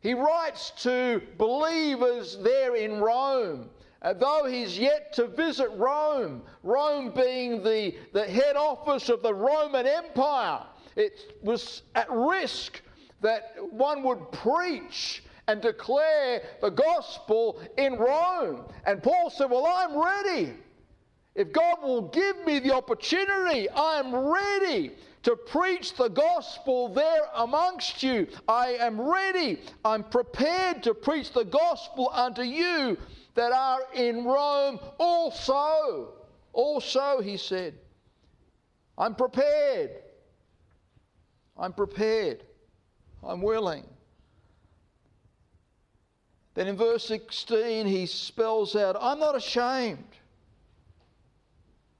He 0.00 0.14
writes 0.14 0.72
to 0.82 1.22
believers 1.36 2.38
there 2.42 2.74
in 2.76 3.00
Rome. 3.00 3.68
Uh, 4.02 4.14
though 4.14 4.46
he's 4.46 4.78
yet 4.78 5.12
to 5.12 5.26
visit 5.26 5.68
Rome, 5.76 6.42
Rome 6.62 7.12
being 7.14 7.62
the, 7.62 7.94
the 8.14 8.24
head 8.24 8.56
office 8.56 9.10
of 9.10 9.22
the 9.22 9.34
Roman 9.34 9.86
Empire, 9.86 10.62
it 10.96 11.36
was 11.42 11.82
at 11.94 12.10
risk 12.10 12.80
that 13.20 13.54
one 13.70 14.02
would 14.02 14.32
preach 14.32 15.22
and 15.48 15.60
declare 15.60 16.42
the 16.62 16.70
gospel 16.70 17.60
in 17.76 17.96
Rome. 17.96 18.64
And 18.86 19.02
Paul 19.02 19.28
said, 19.28 19.50
Well, 19.50 19.66
I'm 19.66 19.98
ready. 19.98 20.54
If 21.34 21.52
God 21.52 21.82
will 21.82 22.08
give 22.08 22.44
me 22.46 22.58
the 22.58 22.74
opportunity, 22.74 23.68
I 23.68 24.00
am 24.00 24.14
ready 24.14 24.92
to 25.22 25.36
preach 25.36 25.94
the 25.94 26.08
gospel 26.08 26.88
there 26.88 27.22
amongst 27.36 28.02
you. 28.02 28.26
I 28.48 28.76
am 28.80 29.00
ready. 29.00 29.60
I'm 29.84 30.04
prepared 30.04 30.82
to 30.84 30.94
preach 30.94 31.32
the 31.32 31.44
gospel 31.44 32.10
unto 32.12 32.42
you 32.42 32.96
that 33.34 33.52
are 33.52 33.80
in 33.94 34.24
Rome 34.24 34.80
also. 34.98 36.14
Also, 36.52 37.20
he 37.20 37.36
said, 37.36 37.74
I'm 38.96 39.14
prepared. 39.14 39.90
I'm 41.56 41.72
prepared. 41.72 42.42
I'm 43.22 43.42
willing. 43.42 43.84
Then 46.54 46.66
in 46.66 46.76
verse 46.76 47.06
16, 47.06 47.86
he 47.86 48.06
spells 48.06 48.74
out, 48.74 48.96
I'm 49.00 49.20
not 49.20 49.36
ashamed 49.36 50.09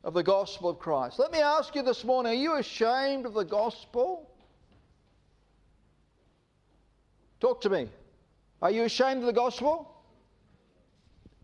of 0.03 0.15
the 0.15 0.23
gospel 0.23 0.71
of 0.71 0.79
Christ. 0.79 1.19
Let 1.19 1.33
me 1.33 1.41
ask 1.41 1.75
you 1.75 1.83
this 1.83 2.05
morning 2.05 2.33
are 2.33 2.43
you 2.43 2.55
ashamed 2.57 3.27
of 3.27 3.35
the 3.35 3.45
gospel? 3.45 4.31
Talk 7.41 7.61
to 7.63 7.71
me. 7.71 7.89
Are 8.63 8.71
you 8.71 8.85
ashamed 8.85 9.21
of 9.21 9.27
the 9.27 9.33
gospel? 9.33 9.91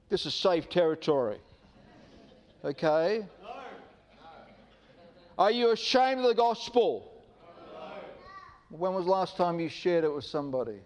This 0.09 0.27
is 0.27 0.35
safe 0.35 0.69
territory. 0.69 1.39
Okay? 2.65 3.27
No. 3.43 3.49
Are 5.39 5.51
you 5.51 5.71
ashamed 5.71 6.21
of 6.21 6.27
the 6.27 6.35
gospel? 6.35 7.13
No. 7.75 8.77
When 8.77 8.95
was 8.95 9.05
the 9.05 9.11
last 9.11 9.37
time 9.37 9.59
you 9.61 9.69
shared 9.69 10.05
it 10.05 10.15
with 10.15 10.25
somebody? 10.25 10.81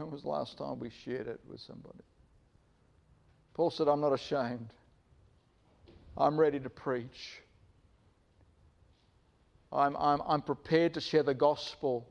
When 0.00 0.10
was 0.10 0.22
the 0.22 0.30
last 0.30 0.56
time 0.56 0.78
we 0.78 0.88
shared 1.04 1.26
it 1.26 1.40
with 1.46 1.60
somebody? 1.60 2.02
Paul 3.52 3.70
said, 3.70 3.86
I'm 3.86 4.00
not 4.00 4.14
ashamed. 4.14 4.72
I'm 6.16 6.40
ready 6.40 6.58
to 6.58 6.70
preach. 6.70 7.42
I'm, 9.70 9.94
I'm, 9.98 10.22
I'm 10.26 10.40
prepared 10.40 10.94
to 10.94 11.02
share 11.02 11.22
the 11.22 11.34
gospel 11.34 12.08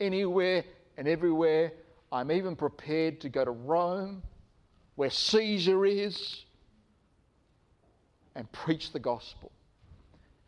anywhere 0.00 0.64
and 0.96 1.06
everywhere. 1.06 1.72
I'm 2.10 2.32
even 2.32 2.56
prepared 2.56 3.20
to 3.20 3.28
go 3.28 3.44
to 3.44 3.52
Rome, 3.52 4.22
where 4.96 5.10
Caesar 5.10 5.86
is, 5.86 6.44
and 8.34 8.50
preach 8.50 8.92
the 8.92 8.98
gospel. 8.98 9.52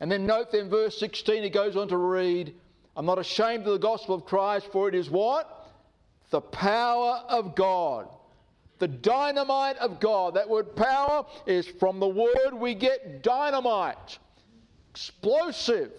And 0.01 0.11
then 0.11 0.27
note 0.27 0.51
then, 0.51 0.69
verse 0.69 0.99
16, 0.99 1.45
he 1.45 1.51
goes 1.51 1.77
on 1.77 1.87
to 1.89 1.97
read, 1.97 2.53
I'm 2.97 3.07
not 3.07 3.21
ashamed 3.21 3.65
of 3.65 3.73
the 3.75 3.79
gospel 3.79 4.17
of 4.17 4.25
Christ, 4.25 4.67
for 4.73 4.89
it 4.89 4.97
is 4.97 5.09
what? 5.09 5.55
The 6.31 6.41
power 6.41 7.23
of 7.29 7.55
God. 7.55 8.09
The 8.79 8.89
dynamite 8.89 9.77
of 9.79 9.99
God. 9.99 10.35
That 10.35 10.49
word 10.49 10.77
power 10.77 11.27
is 11.47 11.67
from 11.67 11.99
the 11.99 12.09
word 12.09 12.55
we 12.55 12.75
get 12.75 13.23
dynamite, 13.23 14.19
explosive, 14.91 15.93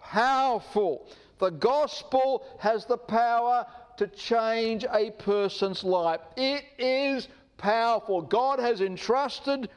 powerful. 0.00 1.08
The 1.38 1.50
gospel 1.50 2.46
has 2.58 2.84
the 2.84 2.96
power 2.96 3.66
to 3.96 4.06
change 4.06 4.84
a 4.92 5.10
person's 5.12 5.82
life. 5.82 6.20
It 6.36 6.64
is 6.78 7.28
powerful. 7.56 8.22
God 8.22 8.58
has 8.60 8.80
entrusted 8.80 9.68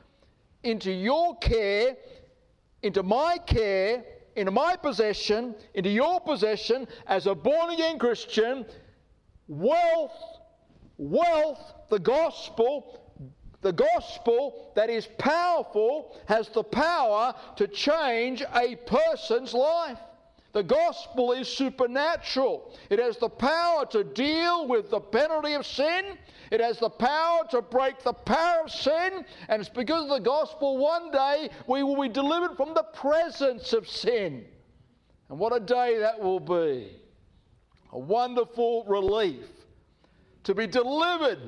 into 0.64 0.92
your 0.92 1.36
care, 1.38 1.96
into 2.84 3.02
my 3.02 3.38
care, 3.46 4.04
into 4.36 4.52
my 4.52 4.76
possession, 4.76 5.56
into 5.74 5.90
your 5.90 6.20
possession 6.22 6.88
as 7.08 7.28
a 7.28 7.36
born 7.36 7.72
again 7.72 8.00
Christian 8.00 8.66
wealth, 9.48 10.40
wealth, 10.98 11.74
the 11.90 12.00
gospel, 12.00 13.00
the 13.62 13.74
gospel 13.74 14.72
that 14.76 14.90
is 14.90 15.08
powerful 15.18 16.18
has 16.28 16.50
the 16.50 16.64
power 16.64 17.34
to 17.56 17.68
change 17.68 18.44
a 18.56 18.76
person's 18.86 19.54
life. 19.54 20.00
The 20.54 20.64
gospel 20.64 21.32
is 21.32 21.48
supernatural. 21.48 22.76
It 22.92 23.00
has 23.00 23.18
the 23.18 23.30
power 23.30 23.88
to 23.88 24.04
deal 24.04 24.68
with 24.68 24.92
the 24.92 25.00
penalty 25.00 25.54
of 25.54 25.66
sin. 25.66 26.16
It 26.52 26.62
has 26.62 26.78
the 26.78 26.92
power 26.92 27.42
to 27.50 27.64
break 27.64 28.04
the 28.04 28.14
power 28.14 28.66
of 28.66 28.72
sin. 28.72 29.26
And 29.50 29.60
it's 29.60 29.70
because 29.70 30.04
of 30.04 30.10
the 30.10 30.20
gospel 30.20 30.78
one 30.78 31.10
day 31.10 31.50
we 31.68 31.82
will 31.82 32.00
be 32.00 32.10
delivered 32.10 32.56
from 32.56 32.76
the 32.76 32.84
presence 32.94 33.74
of 33.74 33.88
sin. 33.88 34.46
And 35.30 35.40
what 35.40 35.56
a 35.56 35.60
day 35.60 35.98
that 35.98 36.20
will 36.20 36.40
be! 36.40 37.03
A 37.94 38.00
wonderful 38.00 38.84
relief 38.86 39.46
to 40.44 40.56
be 40.56 40.68
delivered 40.68 41.40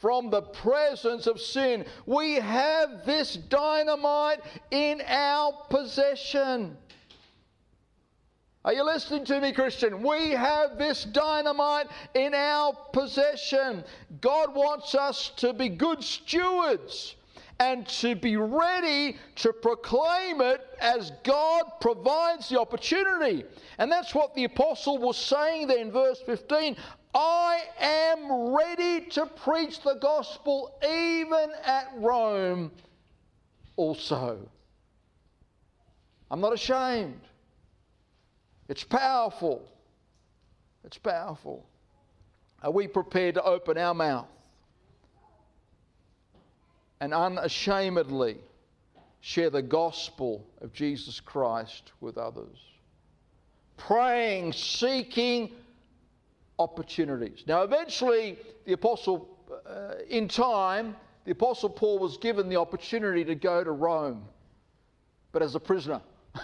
from 0.00 0.30
the 0.30 0.42
presence 0.42 1.26
of 1.26 1.40
sin. 1.40 1.86
We 2.06 2.34
have 2.34 3.06
this 3.06 3.36
dynamite 3.36 4.40
in 4.70 5.00
our 5.06 5.52
possession. 5.70 6.76
Are 8.64 8.72
you 8.72 8.84
listening 8.84 9.24
to 9.24 9.40
me, 9.40 9.52
Christian? 9.52 10.02
We 10.02 10.30
have 10.30 10.76
this 10.76 11.04
dynamite 11.04 11.88
in 12.14 12.34
our 12.34 12.74
possession. 12.92 13.82
God 14.20 14.54
wants 14.54 14.94
us 14.94 15.32
to 15.36 15.52
be 15.52 15.68
good 15.68 16.04
stewards 16.04 17.16
and 17.62 17.86
to 17.86 18.16
be 18.16 18.36
ready 18.36 19.16
to 19.36 19.52
proclaim 19.52 20.40
it 20.40 20.66
as 20.80 21.12
God 21.22 21.62
provides 21.80 22.48
the 22.48 22.58
opportunity. 22.58 23.44
And 23.78 23.90
that's 23.90 24.16
what 24.16 24.34
the 24.34 24.42
apostle 24.44 24.98
was 24.98 25.16
saying 25.16 25.68
there 25.68 25.78
in 25.78 25.92
verse 25.92 26.20
15. 26.26 26.76
I 27.14 27.60
am 27.78 28.52
ready 28.52 29.02
to 29.10 29.26
preach 29.26 29.80
the 29.80 29.94
gospel 29.94 30.74
even 30.82 31.52
at 31.64 31.92
Rome 31.98 32.72
also. 33.76 34.40
I'm 36.28 36.40
not 36.40 36.52
ashamed. 36.52 37.20
It's 38.68 38.82
powerful. 38.82 39.62
It's 40.82 40.98
powerful. 40.98 41.64
Are 42.60 42.72
we 42.72 42.88
prepared 42.88 43.36
to 43.36 43.44
open 43.44 43.78
our 43.78 43.94
mouth 43.94 44.31
and 47.02 47.12
unashamedly 47.12 48.36
share 49.18 49.50
the 49.50 49.60
gospel 49.60 50.46
of 50.60 50.72
Jesus 50.72 51.18
Christ 51.18 51.90
with 52.00 52.16
others. 52.16 52.56
Praying, 53.76 54.52
seeking 54.52 55.50
opportunities. 56.60 57.42
Now, 57.48 57.62
eventually, 57.64 58.38
the 58.66 58.74
apostle, 58.74 59.36
uh, 59.68 59.94
in 60.08 60.28
time, 60.28 60.94
the 61.24 61.32
apostle 61.32 61.70
Paul 61.70 61.98
was 61.98 62.18
given 62.18 62.48
the 62.48 62.54
opportunity 62.54 63.24
to 63.24 63.34
go 63.34 63.64
to 63.64 63.72
Rome, 63.72 64.22
but 65.32 65.42
as 65.42 65.56
a 65.56 65.60
prisoner. 65.60 66.00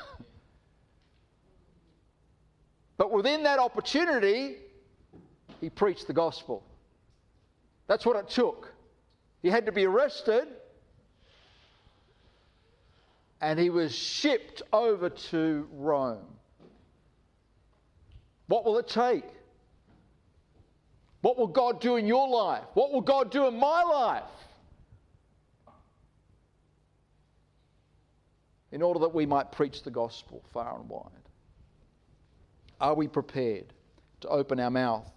but 2.97 3.12
within 3.12 3.44
that 3.44 3.61
opportunity, 3.61 4.57
he 5.61 5.71
preached 5.71 6.09
the 6.09 6.12
gospel. 6.12 6.64
That's 7.87 8.05
what 8.05 8.16
it 8.16 8.29
took. 8.29 8.75
He 9.42 9.48
had 9.48 9.66
to 9.66 9.72
be 9.72 9.85
arrested 9.85 10.48
and 13.40 13.59
he 13.59 13.70
was 13.70 13.94
shipped 13.94 14.62
over 14.72 15.11
to 15.11 15.68
Rome. 15.72 16.27
What 18.46 18.64
will 18.64 18.79
it 18.79 18.88
take? 18.88 19.24
What 21.20 21.37
will 21.37 21.48
God 21.48 21.81
do 21.81 21.96
in 21.96 22.07
your 22.07 22.29
life? 22.29 22.64
What 22.74 22.92
will 22.92 23.01
God 23.01 23.31
do 23.31 23.46
in 23.46 23.59
my 23.59 23.83
life? 23.83 24.22
In 28.70 28.83
order 28.83 29.01
that 29.01 29.14
we 29.14 29.27
might 29.27 29.53
preach 29.53 29.83
the 29.83 29.90
gospel 29.90 30.42
far 30.53 30.79
and 30.79 30.88
wide. 30.88 31.11
Are 32.81 32.94
we 32.94 33.09
prepared 33.09 33.72
to 34.20 34.29
open 34.29 34.61
our 34.61 34.70
mouth 34.70 35.11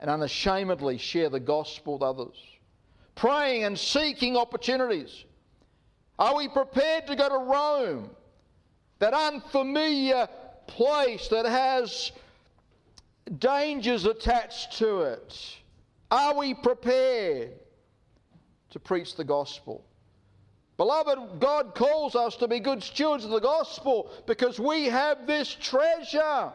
and 0.00 0.10
unashamedly 0.10 0.98
share 0.98 1.28
the 1.28 1.40
gospel 1.40 1.94
with 1.94 2.02
others? 2.02 2.36
Praying 3.14 3.64
and 3.64 3.78
seeking 3.78 4.36
opportunities? 4.36 5.24
Are 6.18 6.36
we 6.36 6.48
prepared 6.48 7.06
to 7.08 7.16
go 7.16 7.28
to 7.28 7.38
Rome, 7.38 8.10
that 8.98 9.14
unfamiliar 9.14 10.28
place 10.66 11.28
that 11.28 11.46
has 11.46 12.12
dangers 13.38 14.04
attached 14.04 14.78
to 14.78 15.02
it? 15.02 15.56
Are 16.10 16.36
we 16.36 16.54
prepared 16.54 17.50
to 18.70 18.78
preach 18.78 19.16
the 19.16 19.24
gospel? 19.24 19.84
Beloved, 20.76 21.40
God 21.40 21.74
calls 21.74 22.16
us 22.16 22.36
to 22.36 22.48
be 22.48 22.58
good 22.58 22.82
stewards 22.82 23.24
of 23.24 23.30
the 23.30 23.40
gospel 23.40 24.10
because 24.26 24.58
we 24.58 24.86
have 24.86 25.26
this 25.26 25.54
treasure, 25.54 26.52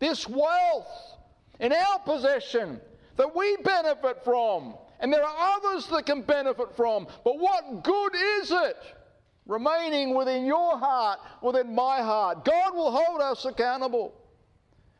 this 0.00 0.28
wealth 0.28 1.18
in 1.60 1.72
our 1.72 1.98
possession 2.00 2.80
that 3.16 3.34
we 3.34 3.56
benefit 3.58 4.24
from. 4.24 4.74
And 5.00 5.12
there 5.12 5.24
are 5.24 5.56
others 5.56 5.86
that 5.88 6.06
can 6.06 6.22
benefit 6.22 6.76
from. 6.76 7.06
But 7.24 7.38
what 7.38 7.82
good 7.82 8.14
is 8.40 8.50
it 8.50 8.76
remaining 9.46 10.14
within 10.14 10.44
your 10.44 10.78
heart, 10.78 11.20
within 11.42 11.74
my 11.74 12.02
heart? 12.02 12.44
God 12.44 12.74
will 12.74 12.90
hold 12.90 13.20
us 13.20 13.44
accountable. 13.46 14.14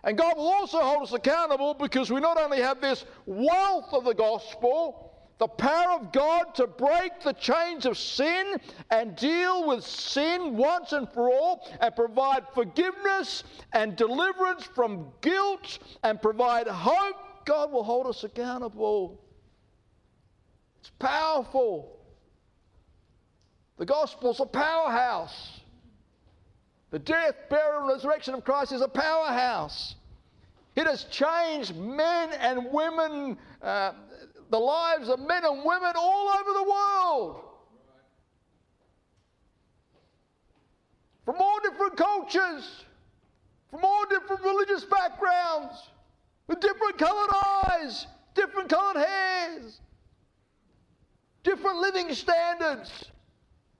And 0.02 0.16
God 0.16 0.36
will 0.36 0.48
also 0.48 0.80
hold 0.80 1.02
us 1.02 1.12
accountable 1.12 1.74
because 1.74 2.10
we 2.10 2.20
not 2.20 2.40
only 2.40 2.60
have 2.60 2.80
this 2.80 3.04
wealth 3.26 3.92
of 3.92 4.04
the 4.04 4.14
gospel, 4.14 5.10
the 5.38 5.48
power 5.48 6.00
of 6.00 6.12
God 6.12 6.54
to 6.54 6.66
break 6.66 7.20
the 7.22 7.32
chains 7.32 7.84
of 7.86 7.98
sin 7.98 8.56
and 8.90 9.16
deal 9.16 9.66
with 9.66 9.84
sin 9.84 10.56
once 10.56 10.92
and 10.92 11.10
for 11.12 11.30
all 11.30 11.66
and 11.80 11.94
provide 11.94 12.44
forgiveness 12.54 13.44
and 13.72 13.96
deliverance 13.96 14.64
from 14.64 15.08
guilt 15.20 15.78
and 16.02 16.20
provide 16.20 16.66
hope, 16.68 17.16
God 17.46 17.72
will 17.72 17.84
hold 17.84 18.06
us 18.06 18.24
accountable. 18.24 19.18
It's 20.80 20.90
powerful. 20.98 21.96
The 23.78 23.86
gospel's 23.86 24.40
a 24.40 24.46
powerhouse. 24.46 25.60
The 26.90 26.98
death, 26.98 27.34
burial, 27.48 27.82
and 27.82 27.88
resurrection 27.88 28.34
of 28.34 28.44
Christ 28.44 28.72
is 28.72 28.80
a 28.80 28.88
powerhouse. 28.88 29.94
It 30.76 30.86
has 30.86 31.04
changed 31.04 31.76
men 31.76 32.32
and 32.32 32.72
women 32.72 33.38
uh, 33.62 33.92
the 34.50 34.58
lives 34.58 35.08
of 35.08 35.20
men 35.20 35.44
and 35.44 35.64
women 35.64 35.92
all 35.96 36.28
over 36.28 36.52
the 36.52 36.64
world. 36.64 37.40
From 41.24 41.36
all 41.38 41.60
different 41.62 41.96
cultures, 41.96 42.84
from 43.70 43.84
all 43.84 44.04
different 44.08 44.42
religious 44.42 44.84
backgrounds, 44.84 45.90
with 46.48 46.60
different 46.60 46.98
colored 46.98 47.30
eyes, 47.68 48.06
different 48.34 48.68
colored 48.68 48.96
hairs, 48.96 49.80
different 51.42 51.78
living 51.78 52.14
standards. 52.14 53.10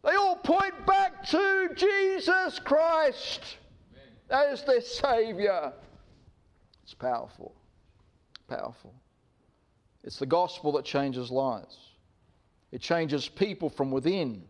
They 0.03 0.15
all 0.15 0.37
point 0.37 0.87
back 0.87 1.27
to 1.29 1.71
Jesus 1.77 2.59
Christ 2.59 3.43
Amen. 4.31 4.49
as 4.51 4.65
their 4.65 4.81
Savior. 4.81 5.73
It's 6.83 6.95
powerful. 6.95 7.55
Powerful. 8.49 8.95
It's 10.03 10.19
the 10.19 10.27
gospel 10.27 10.73
that 10.73 10.85
changes 10.85 11.31
lives, 11.31 11.77
it 12.73 12.81
changes 12.81 13.29
people 13.29 13.69
from 13.69 13.91
within. 13.91 14.45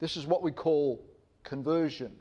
This 0.00 0.16
is 0.16 0.26
what 0.26 0.42
we 0.42 0.52
call 0.52 1.04
conversion, 1.42 2.12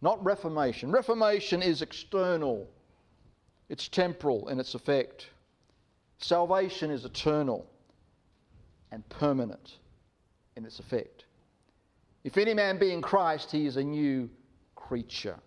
not 0.00 0.24
reformation. 0.24 0.92
Reformation 0.92 1.60
is 1.62 1.82
external, 1.82 2.68
it's 3.68 3.88
temporal 3.88 4.48
in 4.48 4.58
its 4.58 4.74
effect. 4.74 5.30
Salvation 6.18 6.90
is 6.90 7.04
eternal 7.04 7.66
and 8.90 9.08
permanent 9.08 9.76
in 10.56 10.64
its 10.64 10.78
effect. 10.78 11.24
If 12.24 12.36
any 12.38 12.54
man 12.54 12.78
be 12.78 12.92
in 12.92 13.02
Christ, 13.02 13.52
he 13.52 13.66
is 13.66 13.76
a 13.76 13.84
new 13.84 14.28
creature, 14.74 15.38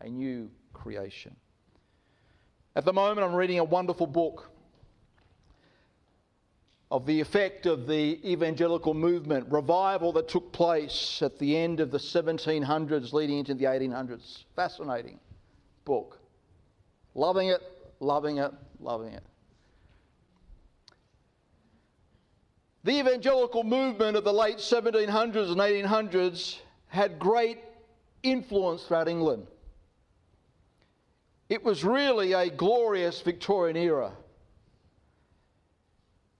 a 0.00 0.08
new 0.08 0.50
creation. 0.72 1.36
At 2.76 2.84
the 2.84 2.92
moment, 2.92 3.26
I'm 3.26 3.34
reading 3.34 3.58
a 3.58 3.64
wonderful 3.64 4.06
book 4.06 4.50
of 6.90 7.06
the 7.06 7.20
effect 7.20 7.66
of 7.66 7.86
the 7.86 8.20
evangelical 8.24 8.94
movement, 8.94 9.50
revival 9.50 10.12
that 10.12 10.28
took 10.28 10.52
place 10.52 11.20
at 11.22 11.38
the 11.38 11.56
end 11.56 11.80
of 11.80 11.90
the 11.90 11.98
1700s 11.98 13.12
leading 13.12 13.38
into 13.38 13.54
the 13.54 13.64
1800s. 13.64 14.44
Fascinating 14.54 15.18
book. 15.84 16.20
Loving 17.14 17.48
it, 17.48 17.60
loving 18.00 18.38
it, 18.38 18.52
loving 18.80 19.12
it. 19.12 19.24
The 22.84 22.98
evangelical 23.00 23.64
movement 23.64 24.14
of 24.14 24.24
the 24.24 24.32
late 24.32 24.58
1700s 24.58 25.50
and 25.50 25.58
1800s 25.58 26.58
had 26.88 27.18
great 27.18 27.58
influence 28.22 28.84
throughout 28.84 29.08
England. 29.08 29.46
It 31.48 31.64
was 31.64 31.82
really 31.82 32.34
a 32.34 32.50
glorious 32.50 33.22
Victorian 33.22 33.78
era. 33.78 34.12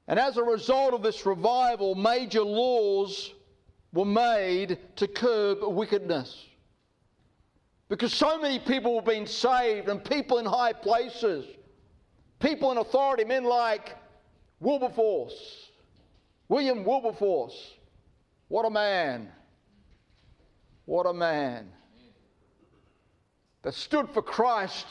And 0.06 0.18
as 0.18 0.36
a 0.36 0.42
result 0.42 0.92
of 0.92 1.02
this 1.02 1.24
revival, 1.24 1.94
major 1.94 2.42
laws 2.42 3.32
were 3.94 4.04
made 4.04 4.78
to 4.96 5.08
curb 5.08 5.62
wickedness. 5.62 6.44
Because 7.88 8.12
so 8.12 8.38
many 8.38 8.58
people 8.58 8.96
were 8.96 9.02
being 9.02 9.26
saved, 9.26 9.88
and 9.88 10.04
people 10.04 10.38
in 10.38 10.44
high 10.44 10.74
places, 10.74 11.46
people 12.38 12.70
in 12.70 12.76
authority, 12.76 13.24
men 13.24 13.44
like 13.44 13.96
Wilberforce, 14.60 15.63
William 16.48 16.84
Wilberforce. 16.84 17.74
What 18.48 18.66
a 18.66 18.70
man! 18.70 19.30
What 20.84 21.06
a 21.06 21.12
man! 21.12 21.70
That 23.62 23.74
stood 23.74 24.10
for 24.10 24.22
Christ. 24.22 24.86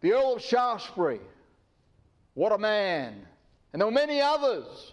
The 0.00 0.12
Earl 0.12 0.36
of 0.36 0.42
Shaftesbury 0.42 1.20
what 2.38 2.52
a 2.52 2.58
man. 2.58 3.26
And 3.72 3.80
there 3.80 3.86
were 3.88 3.92
many 3.92 4.20
others. 4.20 4.92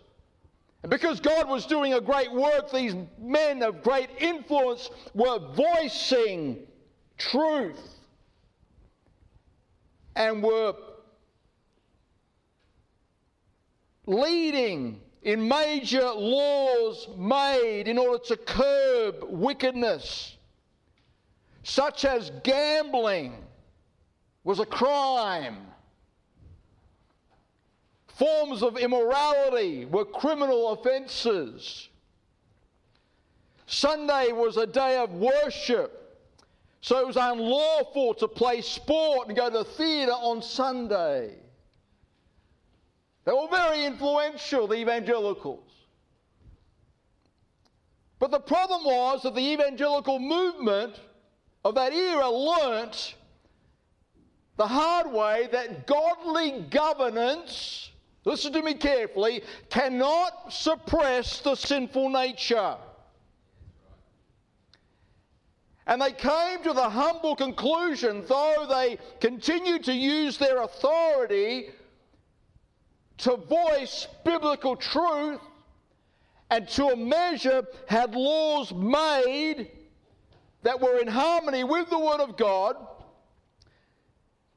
And 0.81 0.89
because 0.89 1.19
God 1.19 1.47
was 1.47 1.67
doing 1.67 1.93
a 1.93 2.01
great 2.01 2.31
work, 2.31 2.71
these 2.71 2.95
men 3.21 3.61
of 3.61 3.83
great 3.83 4.09
influence 4.17 4.89
were 5.13 5.37
voicing 5.53 6.65
truth 7.19 7.99
and 10.15 10.41
were 10.41 10.73
leading 14.05 15.01
in 15.23 15.47
major 15.47 16.09
laws 16.11 17.07
made 17.17 17.87
in 17.87 17.97
order 17.97 18.23
to 18.25 18.37
curb 18.37 19.23
wickedness, 19.29 20.37
such 21.63 22.05
as 22.05 22.31
gambling 22.43 23.33
was 24.43 24.59
a 24.59 24.65
crime 24.65 25.57
Forms 28.15 28.63
of 28.63 28.77
immorality 28.77 29.83
were 29.85 30.05
criminal 30.05 30.71
offenses. 30.71 31.89
Sunday 33.67 34.31
was 34.31 34.55
a 34.55 34.65
day 34.65 34.97
of 34.97 35.11
worship, 35.11 36.17
so 36.79 36.97
it 36.99 37.05
was 37.05 37.17
unlawful 37.17 38.13
to 38.13 38.27
play 38.29 38.61
sport 38.61 39.27
and 39.27 39.35
go 39.35 39.49
to 39.49 39.57
the 39.57 39.65
theatre 39.65 40.13
on 40.13 40.41
Sunday. 40.41 41.35
They 43.25 43.31
were 43.31 43.47
very 43.49 43.85
influential, 43.85 44.67
the 44.67 44.75
evangelicals. 44.75 45.71
But 48.19 48.31
the 48.31 48.39
problem 48.39 48.85
was 48.85 49.23
that 49.23 49.35
the 49.35 49.41
evangelical 49.41 50.19
movement 50.19 50.99
of 51.63 51.75
that 51.75 51.93
era 51.93 52.29
learnt 52.29 53.15
the 54.57 54.67
hard 54.67 55.11
way 55.11 55.49
that 55.51 55.85
godly 55.85 56.61
governance 56.69 57.91
listen 58.25 58.51
to 58.53 58.61
me 58.61 58.73
carefully, 58.73 59.43
cannot 59.69 60.51
suppress 60.51 61.39
the 61.39 61.55
sinful 61.55 62.09
nature. 62.09 62.75
And 65.87 66.01
they 66.01 66.11
came 66.11 66.63
to 66.63 66.73
the 66.73 66.89
humble 66.89 67.35
conclusion, 67.35 68.25
though 68.27 68.65
they 68.67 68.97
continued 69.19 69.83
to 69.83 69.93
use 69.93 70.39
their 70.39 70.63
authority 70.63 71.69
to 73.17 73.37
voice 73.37 74.07
biblical 74.23 74.75
truth 74.75 75.39
and 76.49 76.67
to 76.69 76.87
a 76.87 76.95
measure 76.95 77.65
had 77.87 78.15
laws 78.15 78.73
made 78.73 79.71
that 80.63 80.79
were 80.79 80.99
in 80.99 81.07
harmony 81.07 81.63
with 81.63 81.89
the 81.89 81.99
Word 81.99 82.19
of 82.19 82.37
God. 82.37 82.75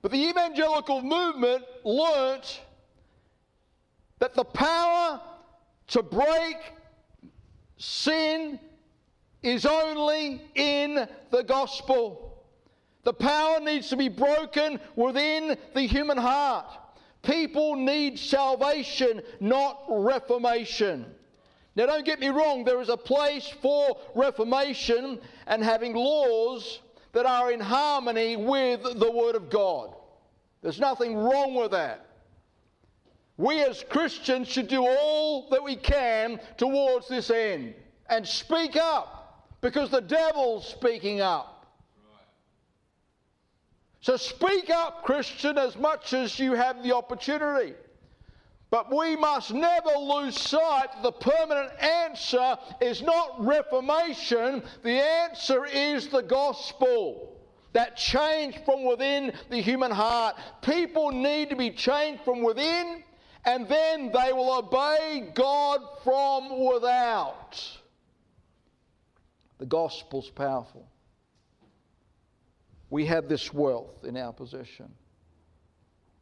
But 0.03 0.13
the 0.13 0.29
evangelical 0.29 1.03
movement 1.03 1.65
learnt 1.85 2.63
that 4.19 4.35
the 4.35 4.45
power 4.45 5.21
to 5.89 6.03
break 6.03 6.57
sin 7.77 8.59
is 9.43 9.65
only 9.65 10.43
in 10.55 11.09
the 11.31 11.43
gospel. 11.43 12.45
The 13.05 13.13
power 13.13 13.61
needs 13.61 13.89
to 13.89 13.97
be 13.97 14.09
broken 14.09 14.81
within 14.97 15.57
the 15.75 15.83
human 15.83 16.19
heart. 16.19 16.67
People 17.29 17.77
need 17.77 18.19
salvation, 18.19 19.21
not 19.39 19.83
reformation. 19.87 21.05
Now, 21.77 21.85
don't 21.85 22.07
get 22.07 22.21
me 22.21 22.29
wrong, 22.29 22.65
there 22.65 22.81
is 22.81 22.89
a 22.89 22.97
place 22.97 23.47
for 23.61 23.99
reformation 24.15 25.21
and 25.47 25.63
having 25.63 25.95
laws 25.95 26.81
that 27.13 27.27
are 27.27 27.53
in 27.53 27.61
harmony 27.61 28.37
with 28.37 28.83
the 28.83 29.11
Word 29.11 29.35
of 29.35 29.51
God. 29.51 29.95
There's 30.63 30.81
nothing 30.81 31.17
wrong 31.17 31.55
with 31.55 31.73
that. 31.73 32.07
We 33.37 33.63
as 33.63 33.85
Christians 33.91 34.49
should 34.49 34.69
do 34.69 34.87
all 34.87 35.51
that 35.51 35.63
we 35.63 35.77
can 35.77 36.41
towards 36.57 37.09
this 37.09 37.29
end 37.29 37.75
and 38.09 38.27
speak 38.27 38.75
up 38.75 39.47
because 39.61 39.91
the 39.91 40.01
devil's 40.01 40.67
speaking 40.67 41.21
up. 41.21 41.58
So 44.01 44.17
speak 44.17 44.71
up, 44.71 45.03
Christian, 45.05 45.59
as 45.59 45.77
much 45.77 46.13
as 46.13 46.39
you 46.39 46.55
have 46.55 46.83
the 46.83 46.95
opportunity. 46.95 47.75
But 48.71 48.95
we 48.95 49.17
must 49.17 49.53
never 49.53 49.91
lose 49.99 50.39
sight 50.39 50.89
the 51.03 51.13
permanent 51.13 51.73
answer 51.81 52.59
is 52.81 53.03
not 53.03 53.45
reformation, 53.45 54.63
the 54.83 55.03
answer 55.03 55.65
is 55.65 56.09
the 56.09 56.23
gospel. 56.23 57.35
That 57.73 57.97
change 57.97 58.59
from 58.65 58.85
within 58.85 59.33
the 59.51 59.61
human 59.61 59.91
heart. 59.91 60.37
People 60.63 61.11
need 61.11 61.51
to 61.51 61.57
be 61.57 61.71
changed 61.71 62.23
from 62.25 62.43
within, 62.43 63.03
and 63.45 63.69
then 63.69 64.11
they 64.13 64.33
will 64.33 64.59
obey 64.59 65.31
God 65.35 65.81
from 66.03 66.67
without. 66.67 67.79
The 69.59 69.67
gospel's 69.67 70.31
powerful. 70.31 70.87
We 72.91 73.07
have 73.07 73.29
this 73.29 73.53
wealth 73.53 74.05
in 74.05 74.17
our 74.17 74.33
possession. 74.33 74.91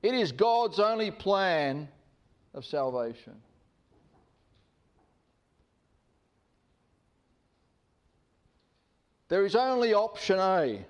It 0.03 0.15
is 0.15 0.33
God's 0.33 0.79
only 0.79 1.11
plan 1.11 1.89
of 2.55 2.65
salvation. 2.65 3.35
There 9.29 9.45
is 9.45 9.57
only 9.57 9.95
option 9.95 10.39
A. 10.39 10.85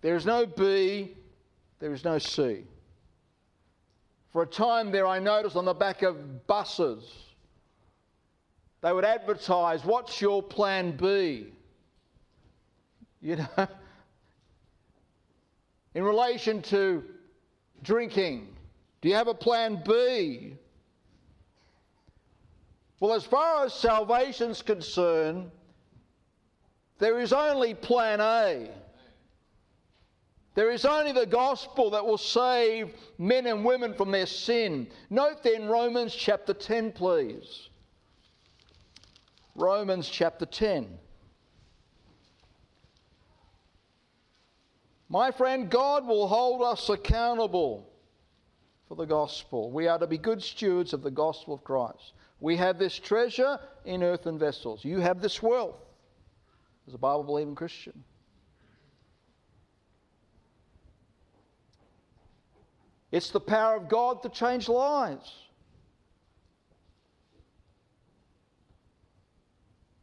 There 0.00 0.16
is 0.16 0.24
no 0.24 0.46
B, 0.46 1.14
there 1.78 1.92
is 1.92 2.04
no 2.04 2.18
C. 2.18 2.64
For 4.32 4.42
a 4.42 4.46
time 4.46 4.90
there, 4.90 5.06
I 5.06 5.18
noticed 5.18 5.56
on 5.56 5.64
the 5.64 5.74
back 5.74 6.02
of 6.02 6.46
buses, 6.46 7.04
they 8.80 8.92
would 8.92 9.04
advertise, 9.04 9.84
What's 9.84 10.20
your 10.20 10.42
plan 10.42 10.92
B? 10.92 11.48
You 13.20 13.36
know, 13.36 13.48
in 15.94 16.04
relation 16.04 16.62
to 16.62 17.04
drinking, 17.82 18.48
do 19.00 19.08
you 19.08 19.14
have 19.14 19.28
a 19.28 19.34
plan 19.34 19.82
B? 19.84 20.56
Well, 23.00 23.14
as 23.14 23.24
far 23.24 23.64
as 23.64 23.72
salvation's 23.72 24.60
concerned, 24.60 25.50
there 26.98 27.18
is 27.18 27.32
only 27.32 27.74
plan 27.74 28.20
A. 28.20 28.70
There 30.54 30.70
is 30.70 30.84
only 30.84 31.12
the 31.12 31.26
gospel 31.26 31.90
that 31.90 32.04
will 32.04 32.18
save 32.18 32.94
men 33.18 33.46
and 33.46 33.64
women 33.64 33.94
from 33.94 34.10
their 34.10 34.26
sin. 34.26 34.88
Note 35.08 35.42
then 35.42 35.68
Romans 35.68 36.14
chapter 36.14 36.52
10, 36.52 36.92
please. 36.92 37.70
Romans 39.54 40.08
chapter 40.08 40.44
10. 40.44 40.98
My 45.10 45.32
friend, 45.32 45.68
God 45.68 46.06
will 46.06 46.28
hold 46.28 46.62
us 46.62 46.88
accountable 46.88 47.90
for 48.86 48.94
the 48.94 49.06
gospel. 49.06 49.72
We 49.72 49.88
are 49.88 49.98
to 49.98 50.06
be 50.06 50.16
good 50.16 50.40
stewards 50.40 50.92
of 50.92 51.02
the 51.02 51.10
gospel 51.10 51.52
of 51.52 51.64
Christ. 51.64 52.12
We 52.38 52.56
have 52.56 52.78
this 52.78 52.96
treasure 52.96 53.58
in 53.84 54.04
earthen 54.04 54.38
vessels. 54.38 54.84
You 54.84 55.00
have 55.00 55.20
this 55.20 55.42
wealth 55.42 55.74
as 56.86 56.94
a 56.94 56.98
Bible 56.98 57.24
believing 57.24 57.56
Christian. 57.56 58.04
It's 63.10 63.30
the 63.30 63.40
power 63.40 63.74
of 63.74 63.88
God 63.88 64.22
to 64.22 64.28
change 64.28 64.68
lives. 64.68 65.34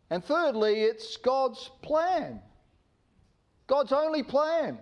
And 0.09 0.23
thirdly, 0.23 0.81
it's 0.81 1.15
God's 1.15 1.71
plan. 1.81 2.41
God's 3.67 3.93
only 3.93 4.23
plan. 4.23 4.79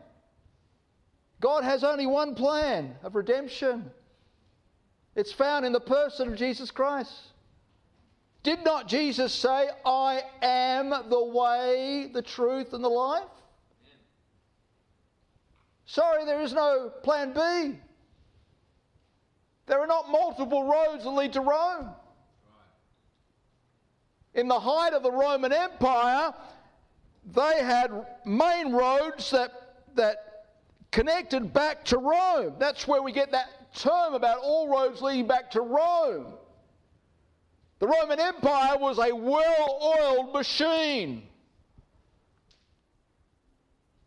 God 1.39 1.63
has 1.63 1.83
only 1.83 2.05
one 2.05 2.35
plan 2.35 2.95
of 3.03 3.15
redemption. 3.15 3.91
It's 5.15 5.31
found 5.31 5.65
in 5.65 5.71
the 5.71 5.79
person 5.79 6.27
of 6.27 6.35
Jesus 6.35 6.71
Christ. 6.71 7.11
Did 8.43 8.63
not 8.63 8.87
Jesus 8.87 9.33
say, 9.33 9.69
I 9.85 10.21
am 10.41 10.89
the 10.89 11.23
way, 11.23 12.09
the 12.13 12.21
truth, 12.21 12.73
and 12.73 12.83
the 12.83 12.89
life? 12.89 13.23
Sorry, 15.85 16.25
there 16.25 16.41
is 16.41 16.53
no 16.53 16.91
plan 17.03 17.33
B. 17.33 17.79
There 19.67 19.79
are 19.79 19.87
not 19.87 20.09
multiple 20.09 20.63
roads 20.67 21.03
that 21.03 21.09
lead 21.09 21.33
to 21.33 21.41
Rome. 21.41 21.89
In 24.35 24.47
the 24.47 24.59
height 24.59 24.93
of 24.93 25.01
the 25.01 25.11
Roman 25.11 25.53
Empire, 25.53 26.33
they 27.33 27.63
had 27.63 28.05
main 28.25 28.73
roads 28.73 29.31
that, 29.31 29.51
that 29.95 30.34
connected 30.95 31.51
back 31.51 31.83
to 31.83 31.97
Rome. 31.97 32.53
That's 32.57 32.87
where 32.87 33.01
we 33.01 33.11
get 33.11 33.33
that 33.33 33.75
term 33.75 34.13
about 34.13 34.37
all 34.41 34.69
roads 34.69 35.01
leading 35.01 35.27
back 35.27 35.51
to 35.51 35.59
Rome. 35.59 36.35
The 37.79 37.87
Roman 37.87 38.17
Empire 38.17 38.77
was 38.77 38.97
a 38.97 39.13
well 39.13 39.97
oiled 39.99 40.33
machine. 40.33 41.23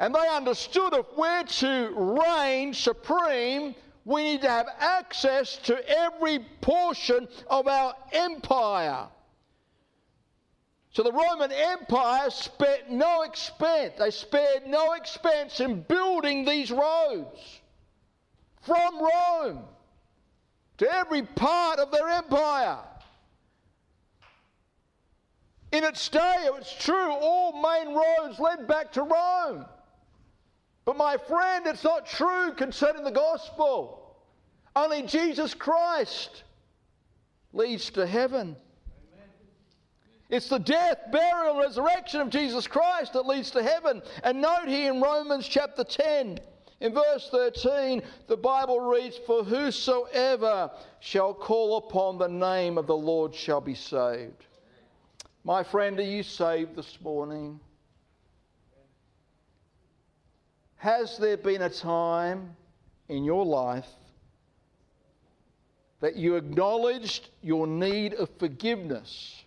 And 0.01 0.15
they 0.15 0.29
understood 0.33 0.95
if 0.95 1.05
we're 1.15 1.43
to 1.43 1.93
reign 1.95 2.73
supreme, 2.73 3.75
we 4.07 4.23
need 4.23 4.41
to 4.41 4.49
have 4.49 4.69
access 4.79 5.59
to 5.65 5.87
every 5.91 6.39
portion 6.63 7.29
of 7.51 7.69
our 7.69 7.93
empire. 8.13 9.09
So 10.91 11.03
the 11.03 11.13
Roman 11.13 11.53
Empire 11.53 12.31
spared 12.31 12.91
no 12.91 13.23
expense. 13.23 13.95
They 13.99 14.11
spared 14.11 14.67
no 14.67 14.95
expense 14.95 15.61
in 15.61 15.83
building 15.83 16.45
these 16.45 16.73
roads 16.73 17.61
from 18.63 19.01
Rome 19.01 19.65
to 20.79 20.93
every 20.93 21.23
part 21.23 21.79
of 21.79 21.91
their 21.91 22.09
empire. 22.09 22.79
In 25.71 25.85
its 25.85 26.09
day, 26.09 26.49
it's 26.55 26.73
true, 26.83 27.13
all 27.13 27.53
main 27.53 27.95
roads 27.95 28.39
led 28.39 28.67
back 28.67 28.93
to 28.93 29.03
Rome. 29.03 29.67
But 30.87 30.97
my 30.97 31.19
friend, 31.19 31.67
it's 31.67 31.85
not 31.85 32.07
true 32.07 32.53
concerning 32.55 33.05
the 33.05 33.11
gospel. 33.11 34.17
Only 34.75 35.03
Jesus 35.03 35.53
Christ 35.53 36.45
leads 37.53 37.91
to 37.91 38.07
heaven. 38.07 38.57
It's 40.29 40.49
the 40.49 40.59
death, 40.59 40.99
burial, 41.11 41.53
and 41.53 41.61
resurrection 41.61 42.21
of 42.21 42.29
Jesus 42.29 42.67
Christ 42.67 43.15
that 43.15 43.27
leads 43.27 43.51
to 43.53 43.63
heaven. 43.63 44.03
And 44.23 44.41
note 44.43 44.69
here 44.69 44.93
in 44.93 45.01
Romans 45.01 45.49
chapter 45.49 45.85
10, 45.85 46.39
in 46.81 46.95
verse 46.95 47.29
13, 47.31 48.03
the 48.27 48.37
Bible 48.37 48.81
reads, 48.81 49.19
For 49.27 49.43
whosoever 49.43 50.71
shall 51.01 51.33
call 51.33 51.79
upon 51.79 52.19
the 52.19 52.29
name 52.29 52.77
of 52.77 52.87
the 52.87 52.97
Lord 52.97 53.35
shall 53.35 53.61
be 53.61 53.75
saved. 53.75 54.47
My 55.45 55.63
friend, 55.63 55.99
are 55.99 56.03
you 56.03 56.23
saved 56.23 56.77
this 56.77 56.99
morning? 57.01 57.59
Has 60.77 61.19
there 61.19 61.39
been 61.39 61.63
a 61.63 61.71
time 61.71 62.55
in 63.09 63.25
your 63.25 63.45
life 63.45 63.89
that 66.01 66.17
you 66.17 66.37
acknowledged 66.37 67.31
your 67.43 67.67
need 67.67 68.15
of 68.15 68.29
forgiveness? 68.39 69.43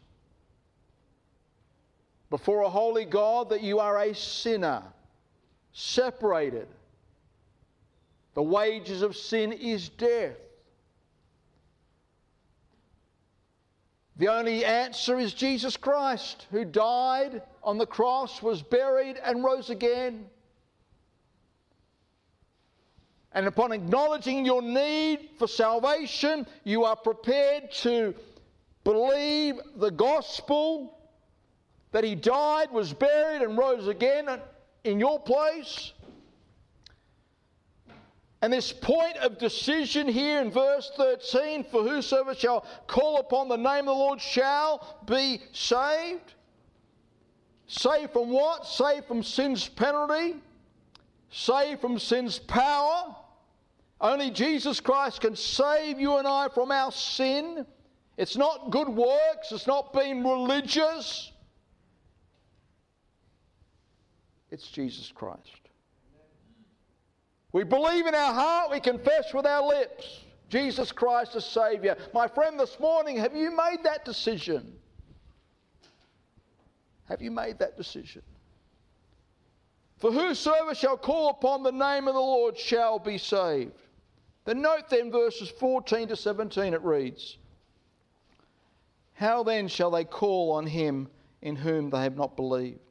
Before 2.32 2.62
a 2.62 2.70
holy 2.70 3.06
God 3.06 3.50
that 3.50 3.62
you 3.62 3.80
are 3.80 4.00
a 4.00 4.16
sinner, 4.16 4.82
separated. 5.74 6.68
The 8.34 8.42
wages 8.42 9.02
of 9.02 9.18
sin 9.18 9.52
is 9.52 9.90
death. 9.90 10.38
The 14.16 14.30
only 14.30 14.64
answer 14.64 15.20
is 15.20 15.34
Jesus 15.34 15.76
Christ, 15.76 16.48
who 16.52 16.64
died 16.64 17.42
on 17.64 17.78
the 17.78 17.86
cross, 17.86 18.42
was 18.42 18.62
buried, 18.62 19.18
and 19.22 19.44
rose 19.44 19.70
again. 19.70 20.26
And 23.34 23.46
upon 23.46 23.74
acknowledging 23.74 24.46
your 24.46 24.62
need 24.62 25.32
for 25.38 25.48
salvation, 25.48 26.48
you 26.64 26.86
are 26.86 26.96
prepared 26.96 27.72
to 27.82 28.16
believe 28.86 29.56
the 29.76 29.92
gospel 29.92 30.98
that 31.92 32.04
he 32.04 32.16
died, 32.16 32.72
was 32.72 32.94
buried, 32.94 33.42
and 33.42 33.58
rose 33.58 33.88
again 33.88 34.28
in 34.84 35.00
your 35.00 35.20
place. 35.20 35.94
And 38.42 38.52
this 38.52 38.74
point 38.74 39.18
of 39.18 39.38
decision 39.38 40.08
here 40.08 40.42
in 40.42 40.50
verse 40.50 40.92
13 40.98 41.64
for 41.66 41.84
whosoever 41.84 42.34
shall 42.34 42.66
call 42.88 43.20
upon 43.20 43.50
the 43.50 43.58
name 43.58 43.82
of 43.82 43.86
the 43.86 43.92
Lord 43.92 44.20
shall 44.20 44.98
be 45.06 45.42
saved. 45.54 46.34
Saved 47.68 48.12
from 48.12 48.32
what? 48.32 48.66
Saved 48.66 49.06
from 49.06 49.22
sin's 49.22 49.68
penalty, 49.68 50.36
saved 51.30 51.82
from 51.82 52.00
sin's 52.00 52.40
power. 52.40 53.16
Only 54.02 54.32
Jesus 54.32 54.80
Christ 54.80 55.22
can 55.22 55.36
save 55.36 56.00
you 56.00 56.18
and 56.18 56.28
I 56.28 56.48
from 56.50 56.72
our 56.72 56.92
sin. 56.92 57.66
It's 58.18 58.36
not 58.36 58.72
good 58.72 58.90
works, 58.90 59.52
it's 59.52 59.68
not 59.68 59.94
being 59.94 60.24
religious. 60.24 61.31
It's 64.52 64.68
Jesus 64.68 65.12
Christ. 65.14 65.70
We 67.54 67.64
believe 67.64 68.06
in 68.06 68.16
our 68.16 68.34
heart, 68.34 68.72
we 68.72 68.80
confess 68.80 69.34
with 69.34 69.46
our 69.46 69.66
lips. 69.66 70.22
Jesus 70.50 70.92
Christ 70.92 71.36
as 71.36 71.46
Saviour. 71.46 71.96
My 72.14 72.28
friend, 72.28 72.60
this 72.60 72.78
morning, 72.80 73.16
have 73.18 73.36
you 73.36 73.56
made 73.56 73.84
that 73.84 74.04
decision? 74.04 74.74
Have 77.06 77.22
you 77.22 77.32
made 77.32 77.60
that 77.60 77.78
decision? 77.78 78.22
For 79.98 80.12
whosoever 80.12 80.76
shall 80.76 80.98
call 80.98 81.30
upon 81.30 81.64
the 81.64 81.72
name 81.72 82.08
of 82.08 82.16
the 82.16 82.20
Lord 82.20 82.58
shall 82.58 83.00
be 83.00 83.18
saved. 83.18 83.72
Then 84.46 84.62
note 84.62 84.90
then 84.90 85.12
verses 85.12 85.50
14 85.50 86.10
to 86.10 86.16
17 86.16 86.74
it 86.74 86.82
reads 86.82 87.38
How 89.14 89.44
then 89.44 89.68
shall 89.68 89.92
they 89.92 90.04
call 90.04 90.52
on 90.54 90.66
him 90.66 91.08
in 91.42 91.56
whom 91.56 91.92
they 91.92 92.02
have 92.02 92.18
not 92.18 92.36
believed? 92.36 92.91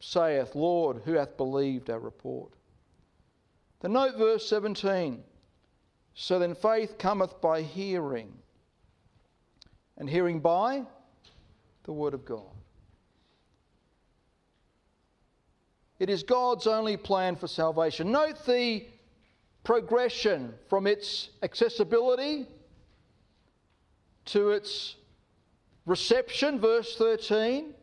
saith, 0.00 0.54
Lord, 0.54 1.02
who 1.04 1.14
hath 1.14 1.36
believed 1.36 1.90
our 1.90 1.98
report? 1.98 2.52
Then 3.80 3.92
note 3.92 4.16
verse 4.16 4.48
17. 4.48 5.22
So 6.14 6.38
then 6.38 6.54
faith 6.54 6.96
cometh 6.98 7.40
by 7.40 7.62
hearing, 7.62 8.32
and 9.98 10.08
hearing 10.08 10.40
by 10.40 10.84
the 11.84 11.92
word 11.92 12.14
of 12.14 12.24
God. 12.24 12.42
It 15.98 16.10
is 16.10 16.22
God's 16.22 16.66
only 16.66 16.96
plan 16.96 17.36
for 17.36 17.48
salvation. 17.48 18.10
Note 18.10 18.44
the 18.46 18.86
progression 19.64 20.54
from 20.68 20.86
its 20.86 21.30
accessibility 21.42 22.46
to 24.26 24.50
its 24.50 24.96
reception, 25.86 26.60
verse 26.60 26.96
13. 26.96 27.74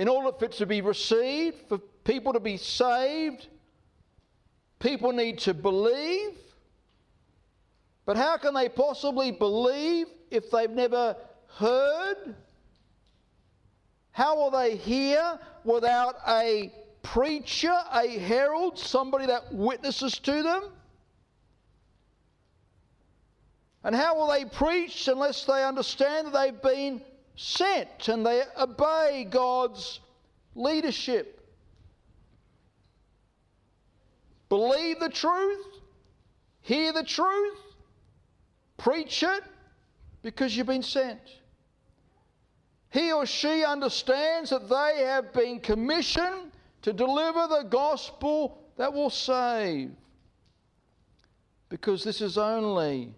In 0.00 0.08
order 0.08 0.32
for 0.32 0.46
it 0.46 0.52
to 0.52 0.64
be 0.64 0.80
received, 0.80 1.68
for 1.68 1.76
people 2.04 2.32
to 2.32 2.40
be 2.40 2.56
saved, 2.56 3.48
people 4.78 5.12
need 5.12 5.40
to 5.40 5.52
believe. 5.52 6.38
But 8.06 8.16
how 8.16 8.38
can 8.38 8.54
they 8.54 8.70
possibly 8.70 9.30
believe 9.30 10.06
if 10.30 10.50
they've 10.50 10.70
never 10.70 11.16
heard? 11.48 12.34
How 14.12 14.36
will 14.36 14.50
they 14.50 14.76
hear 14.76 15.38
without 15.64 16.16
a 16.26 16.72
preacher, 17.02 17.76
a 17.92 18.08
herald, 18.08 18.78
somebody 18.78 19.26
that 19.26 19.52
witnesses 19.52 20.18
to 20.20 20.42
them? 20.42 20.62
And 23.84 23.94
how 23.94 24.16
will 24.16 24.28
they 24.28 24.46
preach 24.46 25.08
unless 25.08 25.44
they 25.44 25.62
understand 25.62 26.28
that 26.28 26.32
they've 26.32 26.62
been 26.62 27.02
sent 27.36 28.08
and 28.08 28.24
they 28.24 28.42
obey 28.58 29.26
God's 29.28 30.00
leadership? 30.54 31.36
Believe 34.48 34.98
the 34.98 35.08
truth, 35.08 35.64
hear 36.62 36.92
the 36.92 37.04
truth, 37.04 37.58
preach 38.76 39.22
it 39.22 39.44
because 40.22 40.56
you've 40.56 40.66
been 40.66 40.82
sent. 40.82 41.20
He 42.90 43.12
or 43.12 43.24
she 43.24 43.64
understands 43.64 44.50
that 44.50 44.68
they 44.68 45.04
have 45.04 45.32
been 45.32 45.60
commissioned 45.60 46.50
to 46.82 46.92
deliver 46.92 47.46
the 47.46 47.62
gospel 47.68 48.58
that 48.76 48.92
will 48.92 49.10
save. 49.10 49.92
Because 51.68 52.02
this 52.02 52.20
is 52.20 52.36
only, 52.36 53.14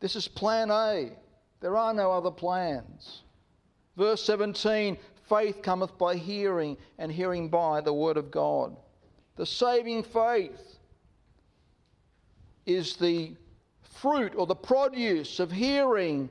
this 0.00 0.16
is 0.16 0.28
plan 0.28 0.70
A. 0.70 1.12
There 1.62 1.76
are 1.76 1.94
no 1.94 2.12
other 2.12 2.30
plans. 2.30 3.22
Verse 3.96 4.22
17 4.24 4.98
faith 5.28 5.62
cometh 5.62 5.96
by 5.96 6.16
hearing, 6.16 6.76
and 6.98 7.10
hearing 7.10 7.48
by 7.48 7.80
the 7.80 7.92
word 7.92 8.16
of 8.18 8.30
God. 8.30 8.76
The 9.36 9.46
saving 9.46 10.02
faith 10.02 10.78
is 12.66 12.96
the 12.96 13.32
fruit 13.80 14.34
or 14.36 14.46
the 14.46 14.54
produce 14.54 15.40
of 15.40 15.50
hearing 15.50 16.28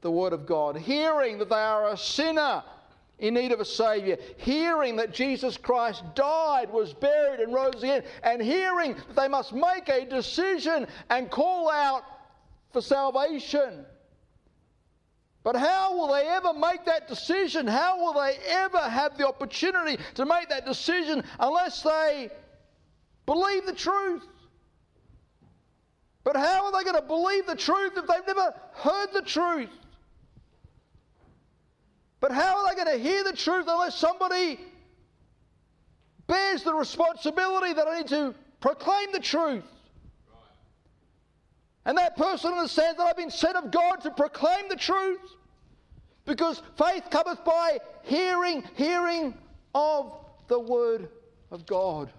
the 0.00 0.10
word 0.10 0.32
of 0.32 0.46
God, 0.46 0.76
hearing 0.76 1.38
that 1.38 1.50
they 1.50 1.54
are 1.54 1.90
a 1.90 1.96
sinner 1.96 2.64
in 3.18 3.34
need 3.34 3.52
of 3.52 3.60
a 3.60 3.64
Savior, 3.64 4.16
hearing 4.38 4.96
that 4.96 5.12
Jesus 5.12 5.56
Christ 5.56 6.02
died, 6.14 6.72
was 6.72 6.92
buried, 6.92 7.40
and 7.40 7.54
rose 7.54 7.76
again, 7.76 8.02
and 8.24 8.42
hearing 8.42 8.94
that 8.94 9.14
they 9.14 9.28
must 9.28 9.52
make 9.52 9.88
a 9.88 10.04
decision 10.04 10.88
and 11.10 11.30
call 11.30 11.70
out 11.70 12.02
for 12.72 12.80
salvation. 12.80 13.84
But 15.44 15.56
how 15.56 15.96
will 15.96 16.12
they 16.12 16.26
ever 16.28 16.52
make 16.52 16.84
that 16.84 17.08
decision? 17.08 17.66
How 17.66 17.98
will 17.98 18.12
they 18.12 18.36
ever 18.46 18.78
have 18.78 19.18
the 19.18 19.26
opportunity 19.26 20.00
to 20.14 20.24
make 20.24 20.48
that 20.50 20.64
decision 20.64 21.24
unless 21.40 21.82
they 21.82 22.30
believe 23.26 23.66
the 23.66 23.72
truth? 23.72 24.22
But 26.24 26.36
how 26.36 26.66
are 26.66 26.72
they 26.72 26.84
going 26.84 27.00
to 27.00 27.06
believe 27.06 27.46
the 27.46 27.56
truth 27.56 27.94
if 27.96 28.06
they've 28.06 28.26
never 28.26 28.54
heard 28.74 29.08
the 29.12 29.22
truth? 29.22 29.70
But 32.20 32.30
how 32.30 32.58
are 32.58 32.68
they 32.68 32.84
going 32.84 32.96
to 32.96 33.02
hear 33.02 33.24
the 33.24 33.32
truth 33.32 33.66
unless 33.68 33.96
somebody 33.96 34.60
bears 36.28 36.62
the 36.62 36.72
responsibility 36.72 37.72
that 37.72 37.88
I 37.88 37.98
need 37.98 38.08
to 38.08 38.32
proclaim 38.60 39.10
the 39.10 39.18
truth? 39.18 39.64
And 41.84 41.98
that 41.98 42.16
person 42.16 42.52
understands 42.52 42.96
that 42.98 43.04
I've 43.04 43.16
been 43.16 43.30
sent 43.30 43.56
of 43.56 43.70
God 43.70 43.96
to 44.02 44.10
proclaim 44.10 44.68
the 44.68 44.76
truth. 44.76 45.18
Because 46.24 46.62
faith 46.78 47.04
cometh 47.10 47.44
by 47.44 47.78
hearing, 48.02 48.62
hearing 48.76 49.34
of 49.74 50.14
the 50.46 50.58
Word 50.58 51.08
of 51.50 51.66
God. 51.66 52.10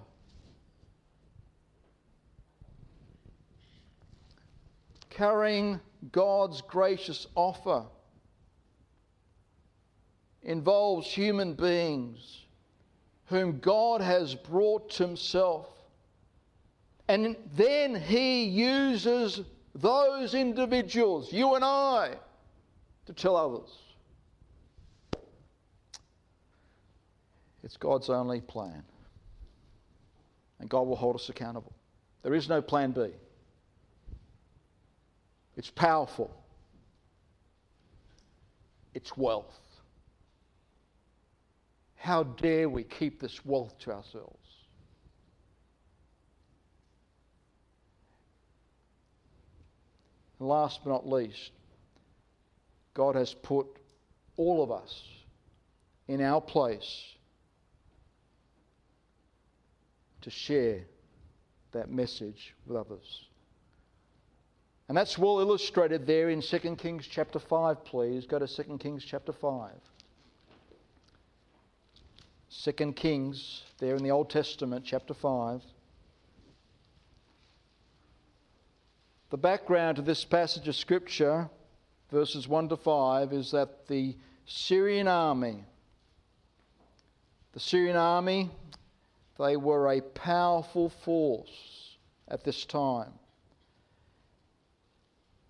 Carrying 5.10 5.80
God's 6.12 6.62
gracious 6.62 7.28
offer 7.36 7.84
involves 10.42 11.08
human 11.08 11.54
beings 11.54 12.42
whom 13.26 13.60
God 13.60 14.02
has 14.02 14.36
brought 14.36 14.90
to 14.92 15.08
Himself. 15.08 15.68
And 17.08 17.38
then 17.56 17.96
He 17.96 18.44
uses 18.44 19.42
those 19.76 20.34
individuals, 20.34 21.32
you 21.32 21.56
and 21.56 21.64
I, 21.64 22.16
to 23.06 23.14
tell 23.14 23.36
others. 23.36 23.70
It's 27.64 27.78
God's 27.78 28.10
only 28.10 28.42
plan. 28.42 28.84
And 30.60 30.70
God 30.70 30.88
will 30.88 30.96
hold 30.96 31.16
us 31.16 31.30
accountable. 31.30 31.74
There 32.22 32.34
is 32.34 32.48
no 32.48 32.62
plan 32.62 32.92
B. 32.92 33.08
It's 35.58 35.70
powerful. 35.70 36.32
It's 38.94 39.16
wealth. 39.18 39.60
How 41.96 42.24
dare 42.24 42.70
we 42.70 42.84
keep 42.84 43.20
this 43.20 43.46
wealth 43.46 43.78
to 43.80 43.92
ourselves? 43.92 44.43
And 50.44 50.50
last 50.50 50.82
but 50.84 50.90
not 50.90 51.08
least, 51.08 51.52
God 52.94 53.16
has 53.16 53.34
put 53.34 53.66
all 54.36 54.62
of 54.62 54.74
us 54.74 55.08
in 56.10 56.22
our 56.22 56.42
place 56.42 57.14
to 60.20 60.30
share 60.30 60.82
that 61.72 61.90
message 61.90 62.54
with 62.68 62.76
others. 62.76 63.24
And 64.90 64.98
that's 64.98 65.18
well 65.18 65.40
illustrated 65.40 66.06
there 66.06 66.30
in 66.30 66.42
2 66.42 66.60
Kings 66.76 67.08
chapter 67.08 67.40
5, 67.40 67.86
please. 67.86 68.26
Go 68.26 68.38
to 68.38 68.46
2 68.46 68.80
Kings 68.80 69.06
chapter 69.06 69.32
5. 69.32 69.72
Second 72.50 72.98
Kings, 72.98 73.64
there 73.80 73.96
in 73.96 74.04
the 74.04 74.12
Old 74.12 74.30
Testament, 74.30 74.84
chapter 74.86 75.14
5. 75.14 75.62
The 79.34 79.38
background 79.38 79.96
to 79.96 80.04
this 80.04 80.24
passage 80.24 80.68
of 80.68 80.76
Scripture, 80.76 81.50
verses 82.12 82.48
1 82.48 82.70
to 82.70 82.78
5, 82.78 83.34
is 83.34 83.50
that 83.50 83.88
the 83.88 84.16
Syrian 84.46 85.08
army, 85.08 85.64
the 87.54 87.60
Syrian 87.60 87.96
army, 87.96 88.52
they 89.40 89.58
were 89.58 89.92
a 89.92 90.02
powerful 90.02 90.88
force 90.88 91.98
at 92.28 92.44
this 92.44 92.64
time. 92.64 93.12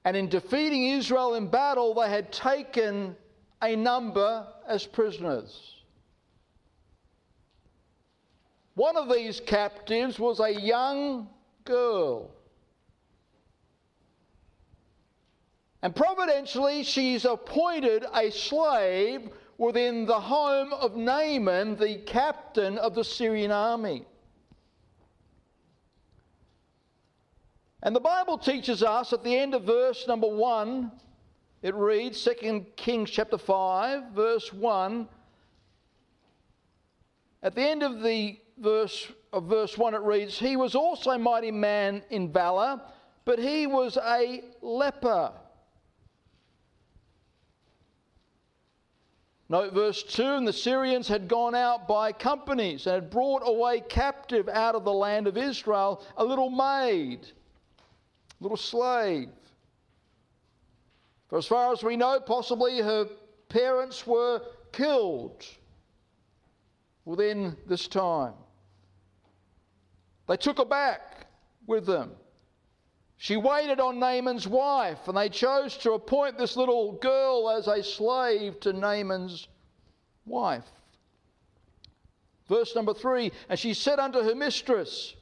And 0.05 0.15
in 0.15 0.29
defeating 0.29 0.87
Israel 0.87 1.35
in 1.35 1.47
battle, 1.47 1.93
they 1.93 2.07
had 2.07 2.31
taken 2.31 3.17
a 3.61 3.75
number 3.75 4.47
as 4.65 4.87
prisoners. 4.87 5.75
One 8.75 8.95
of 8.95 9.13
these 9.13 9.41
captives 9.41 10.17
was 10.19 10.39
a 10.39 10.53
young 10.53 11.27
girl. 11.65 12.31
And 15.83 15.93
providentially, 15.93 16.83
she's 16.83 17.25
appointed 17.25 18.05
a 18.15 18.31
slave 18.31 19.29
within 19.57 20.05
the 20.05 20.19
home 20.19 20.71
of 20.71 20.95
Naaman, 20.95 21.75
the 21.75 21.97
captain 22.05 22.77
of 22.77 22.95
the 22.95 23.03
Syrian 23.03 23.51
army. 23.51 24.05
And 27.83 27.93
the 27.93 27.99
Bible 27.99 28.37
teaches 28.37 28.81
us 28.81 29.11
at 29.11 29.25
the 29.25 29.37
end 29.37 29.53
of 29.53 29.63
verse 29.63 30.07
number 30.07 30.27
1, 30.27 30.89
it 31.61 31.75
reads, 31.75 32.23
2 32.23 32.65
Kings 32.77 33.09
chapter 33.09 33.37
5, 33.37 34.11
verse 34.13 34.53
1. 34.53 35.05
At 37.41 37.55
the 37.55 37.61
end 37.61 37.83
of 37.83 38.01
the 38.01 38.39
verse 38.57 39.11
of 39.33 39.47
verse 39.47 39.77
1 39.77 39.95
it 39.95 40.01
reads, 40.01 40.39
He 40.39 40.55
was 40.55 40.75
also 40.75 41.11
a 41.11 41.19
mighty 41.19 41.51
man 41.51 42.03
in 42.09 42.31
valor, 42.31 42.79
but 43.25 43.37
he 43.37 43.67
was 43.67 43.97
a 43.97 44.45
leper. 44.61 45.33
Note 49.53 49.71
verse 49.71 50.01
2 50.01 50.23
And 50.23 50.47
the 50.47 50.51
Syrians 50.51 51.07
had 51.07 51.27
gone 51.27 51.53
out 51.53 51.87
by 51.87 52.11
companies 52.11 52.87
and 52.87 52.95
had 52.95 53.11
brought 53.11 53.43
away 53.45 53.81
captive 53.81 54.49
out 54.49 54.73
of 54.73 54.83
the 54.83 54.91
land 54.91 55.27
of 55.27 55.37
Israel 55.37 56.03
a 56.17 56.25
little 56.25 56.49
maid 56.49 57.19
a 57.21 58.43
little 58.43 58.57
slave. 58.57 59.29
For 61.29 61.37
as 61.37 61.45
far 61.45 61.71
as 61.71 61.83
we 61.83 61.95
know, 61.95 62.19
possibly 62.19 62.79
her 62.79 63.07
parents 63.47 64.07
were 64.07 64.41
killed 64.71 65.45
within 67.05 67.55
this 67.67 67.87
time. 67.87 68.33
They 70.27 70.37
took 70.37 70.57
her 70.57 70.65
back 70.65 71.27
with 71.67 71.85
them. 71.85 72.13
She 73.17 73.37
waited 73.37 73.79
on 73.79 73.99
Naaman's 73.99 74.47
wife, 74.47 75.07
and 75.07 75.15
they 75.15 75.29
chose 75.29 75.77
to 75.77 75.93
appoint 75.93 76.37
this 76.37 76.57
little 76.57 76.93
girl 76.93 77.49
as 77.49 77.67
a 77.67 77.83
slave 77.83 78.59
to 78.61 78.73
Naaman's 78.73 79.47
wife. 80.25 80.69
Verse 82.47 82.75
number 82.75 82.93
three 82.93 83.31
And 83.49 83.57
she 83.57 83.73
said 83.73 83.99
unto 83.99 84.21
her 84.21 84.35
mistress, 84.35 85.15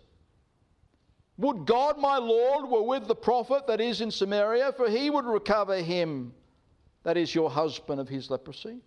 would 1.38 1.66
God 1.66 1.98
my 1.98 2.18
Lord 2.18 2.70
were 2.70 2.84
with 2.84 3.08
the 3.08 3.16
prophet 3.16 3.66
that 3.68 3.82
is 3.82 4.02
in 4.02 4.12
Samaria, 4.12 4.74
for 4.74 4.90
he 4.90 5.10
would 5.10 5.26
recover 5.26 5.78
him 5.78 6.34
that 7.04 7.18
is 7.18 7.34
your 7.34 7.50
husband 7.50 8.00
of 8.00 8.08
his 8.08 8.30
leprosy. 8.30 8.82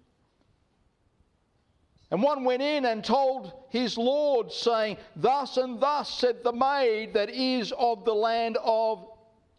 And 2.15 2.23
one 2.23 2.45
went 2.45 2.62
in 2.62 2.85
and 2.85 3.03
told 3.03 3.53
his 3.71 3.99
Lord, 3.99 4.53
saying, 4.53 4.99
Thus 5.17 5.57
and 5.57 5.81
thus 5.81 6.09
said 6.09 6.45
the 6.45 6.53
maid 6.53 7.12
that 7.15 7.29
is 7.29 7.73
of 7.73 8.05
the 8.05 8.15
land 8.15 8.57
of 8.62 9.05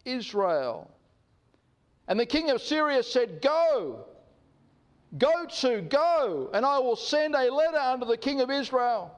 Israel. 0.06 0.90
And 2.08 2.18
the 2.18 2.24
king 2.24 2.48
of 2.48 2.62
Syria 2.62 3.02
said, 3.02 3.42
Go, 3.42 4.06
go 5.18 5.44
to, 5.44 5.82
go, 5.82 6.48
and 6.54 6.64
I 6.64 6.78
will 6.78 6.96
send 6.96 7.34
a 7.34 7.52
letter 7.52 7.76
unto 7.76 8.06
the 8.06 8.16
king 8.16 8.40
of 8.40 8.50
Israel. 8.50 9.14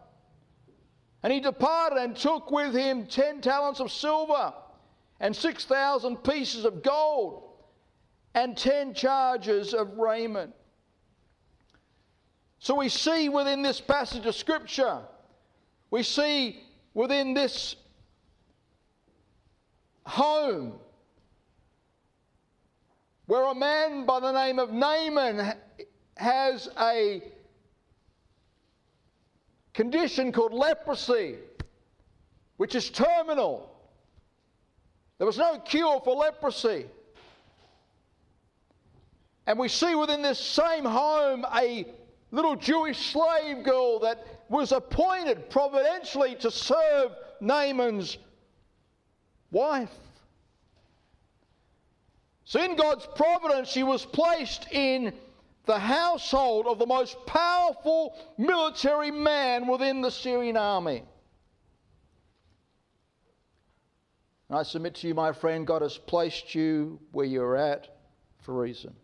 And 1.22 1.32
he 1.32 1.38
departed 1.38 1.98
and 1.98 2.16
took 2.16 2.50
with 2.50 2.74
him 2.74 3.06
ten 3.06 3.40
talents 3.40 3.78
of 3.78 3.92
silver 3.92 4.52
and 5.20 5.36
six 5.36 5.64
thousand 5.64 6.24
pieces 6.24 6.64
of 6.64 6.82
gold 6.82 7.52
and 8.34 8.56
ten 8.56 8.94
charges 8.94 9.74
of 9.74 9.96
raiment. 9.96 10.52
So 12.60 12.74
we 12.74 12.88
see 12.88 13.28
within 13.28 13.62
this 13.62 13.80
passage 13.80 14.26
of 14.26 14.34
Scripture, 14.34 14.98
we 15.90 16.02
see 16.02 16.62
within 16.92 17.34
this 17.34 17.76
home 20.04 20.74
where 23.26 23.44
a 23.44 23.54
man 23.54 24.06
by 24.06 24.20
the 24.20 24.32
name 24.32 24.58
of 24.58 24.72
Naaman 24.72 25.54
has 26.16 26.68
a 26.80 27.22
condition 29.74 30.32
called 30.32 30.52
leprosy, 30.52 31.36
which 32.56 32.74
is 32.74 32.90
terminal. 32.90 33.70
There 35.18 35.26
was 35.26 35.38
no 35.38 35.58
cure 35.58 36.00
for 36.00 36.16
leprosy. 36.16 36.86
And 39.46 39.58
we 39.58 39.68
see 39.68 39.94
within 39.94 40.22
this 40.22 40.38
same 40.38 40.84
home 40.84 41.44
a 41.54 41.86
little 42.30 42.56
Jewish 42.56 43.12
slave 43.12 43.64
girl 43.64 44.00
that 44.00 44.24
was 44.48 44.72
appointed 44.72 45.50
providentially 45.50 46.34
to 46.36 46.50
serve 46.50 47.12
Naaman's 47.40 48.18
wife. 49.50 49.92
So, 52.44 52.62
in 52.62 52.76
God's 52.76 53.06
providence, 53.14 53.68
she 53.68 53.82
was 53.82 54.06
placed 54.06 54.66
in 54.72 55.12
the 55.66 55.78
household 55.78 56.66
of 56.66 56.78
the 56.78 56.86
most 56.86 57.16
powerful 57.26 58.16
military 58.38 59.10
man 59.10 59.66
within 59.66 60.00
the 60.00 60.10
Syrian 60.10 60.56
army. 60.56 61.02
And 64.48 64.58
I 64.58 64.62
submit 64.62 64.94
to 64.96 65.08
you, 65.08 65.14
my 65.14 65.32
friend, 65.32 65.66
God 65.66 65.82
has 65.82 65.98
placed 65.98 66.54
you 66.54 66.98
where 67.12 67.26
you're 67.26 67.56
at 67.56 67.98
for 68.40 68.52
a 68.52 68.62
reason. 68.62 68.94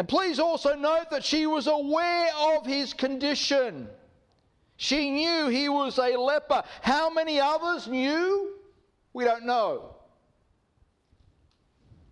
And 0.00 0.08
please 0.08 0.40
also 0.40 0.74
note 0.74 1.10
that 1.10 1.22
she 1.22 1.46
was 1.46 1.68
aware 1.68 2.30
of 2.56 2.64
his 2.64 2.94
condition. 2.94 3.86
She 4.76 5.10
knew 5.10 5.48
he 5.48 5.68
was 5.68 5.98
a 5.98 6.16
leper. 6.16 6.64
How 6.80 7.10
many 7.10 7.38
others 7.38 7.86
knew? 7.86 8.54
We 9.12 9.24
don't 9.24 9.44
know 9.44 9.96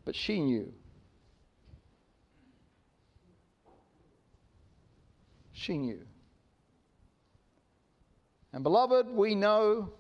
but 0.08 0.16
she 0.16 0.40
knew. 0.40 0.72
She 5.52 5.76
knew. 5.76 6.00
And, 8.54 8.62
beloved, 8.64 9.10
we 9.10 9.34
know, 9.34 9.92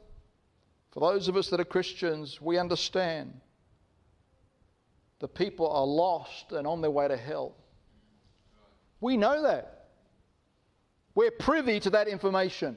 for 0.92 1.12
those 1.12 1.28
of 1.28 1.36
us 1.36 1.50
that 1.50 1.60
are 1.60 1.64
Christians, 1.66 2.40
we 2.40 2.56
understand 2.56 3.38
the 5.18 5.28
people 5.28 5.68
are 5.68 5.84
lost 5.84 6.52
and 6.52 6.66
on 6.66 6.80
their 6.80 6.90
way 6.90 7.06
to 7.06 7.16
hell. 7.18 7.54
We 9.00 9.16
know 9.16 9.42
that. 9.42 9.86
We're 11.14 11.30
privy 11.30 11.80
to 11.80 11.90
that 11.90 12.08
information. 12.08 12.76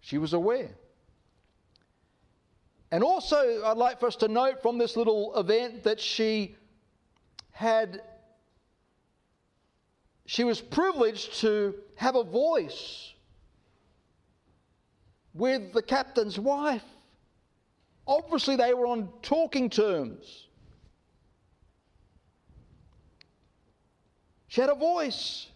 She 0.00 0.18
was 0.18 0.32
aware. 0.32 0.70
And 2.90 3.02
also, 3.02 3.64
I'd 3.64 3.76
like 3.76 3.98
for 3.98 4.06
us 4.06 4.16
to 4.16 4.28
note 4.28 4.62
from 4.62 4.78
this 4.78 4.96
little 4.96 5.34
event 5.36 5.84
that 5.84 6.00
she 6.00 6.54
had, 7.50 8.02
she 10.26 10.44
was 10.44 10.60
privileged 10.60 11.40
to 11.40 11.74
have 11.96 12.14
a 12.14 12.22
voice 12.22 13.12
with 15.32 15.72
the 15.72 15.82
captain's 15.82 16.38
wife. 16.38 16.84
Obviously, 18.06 18.56
they 18.56 18.74
were 18.74 18.86
on 18.86 19.08
talking 19.22 19.70
terms. 19.70 20.48
She 24.54 24.60
had 24.60 24.70
a 24.70 24.76
voice. 24.76 25.48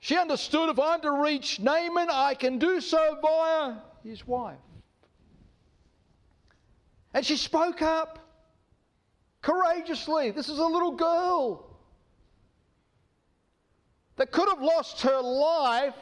She 0.00 0.16
understood 0.16 0.68
if 0.68 0.80
I'm 0.80 1.00
to 1.02 1.12
reach 1.12 1.60
Naaman, 1.60 2.08
I 2.10 2.34
can 2.34 2.58
do 2.58 2.80
so 2.80 3.18
via 3.22 3.76
his 4.02 4.26
wife. 4.26 4.58
And 7.14 7.24
she 7.24 7.36
spoke 7.36 7.82
up 7.82 8.18
courageously. 9.42 10.32
This 10.32 10.48
is 10.48 10.58
a 10.58 10.66
little 10.66 10.90
girl 10.90 11.78
that 14.16 14.32
could 14.32 14.48
have 14.48 14.60
lost 14.60 15.02
her 15.02 15.20
life 15.20 15.94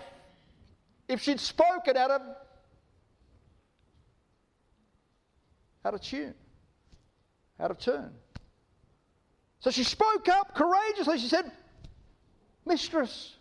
if 1.09 1.21
she'd 1.21 1.41
spoken 1.41 1.95
out 1.95 2.11
of 2.11 2.23
out 5.85 5.93
of 5.93 6.01
tune, 6.01 6.33
out 7.61 7.71
of 7.71 7.79
turn. 7.79 8.15
So 9.61 9.71
she 9.71 9.85
spoke 9.85 10.29
up 10.29 10.55
courageously. 10.55 11.19
She 11.19 11.29
said, 11.29 11.51
Mistress, 12.65 13.37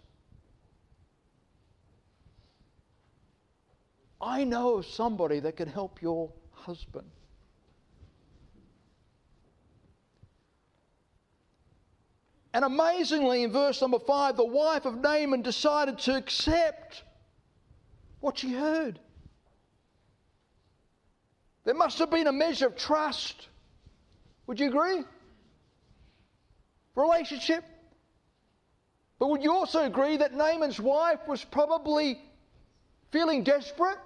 I 4.22 4.44
know 4.44 4.82
somebody 4.82 5.40
that 5.40 5.56
can 5.56 5.70
help 5.70 6.02
your 6.02 6.32
husband. 6.52 7.10
And 12.54 12.66
amazingly, 12.66 13.44
in 13.44 13.52
verse 13.52 13.80
number 13.80 14.00
five, 14.00 14.36
the 14.36 14.44
wife 14.46 14.86
of 14.86 14.98
Naaman 14.98 15.42
decided 15.42 16.00
to 16.00 16.18
accept 16.18 17.04
what 18.20 18.40
she 18.40 18.52
heard. 18.54 19.00
There 21.64 21.76
must 21.76 22.00
have 22.00 22.10
been 22.10 22.28
a 22.28 22.34
measure 22.34 22.66
of 22.68 22.76
trust. 22.76 23.48
Would 24.48 24.60
you 24.60 24.68
agree? 24.68 25.04
Relationship. 26.96 27.64
But 29.20 29.30
would 29.30 29.44
you 29.44 29.54
also 29.54 29.86
agree 29.86 30.18
that 30.18 30.34
Naaman's 30.34 30.80
wife 30.80 31.20
was 31.28 31.44
probably 31.44 32.20
feeling 33.12 33.44
desperate 33.44 33.98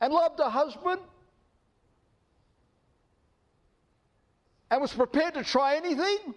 and 0.00 0.12
loved 0.12 0.38
her 0.38 0.50
husband 0.50 1.00
and 4.70 4.80
was 4.80 4.92
prepared 4.92 5.34
to 5.34 5.44
try 5.44 5.76
anything? 5.76 6.34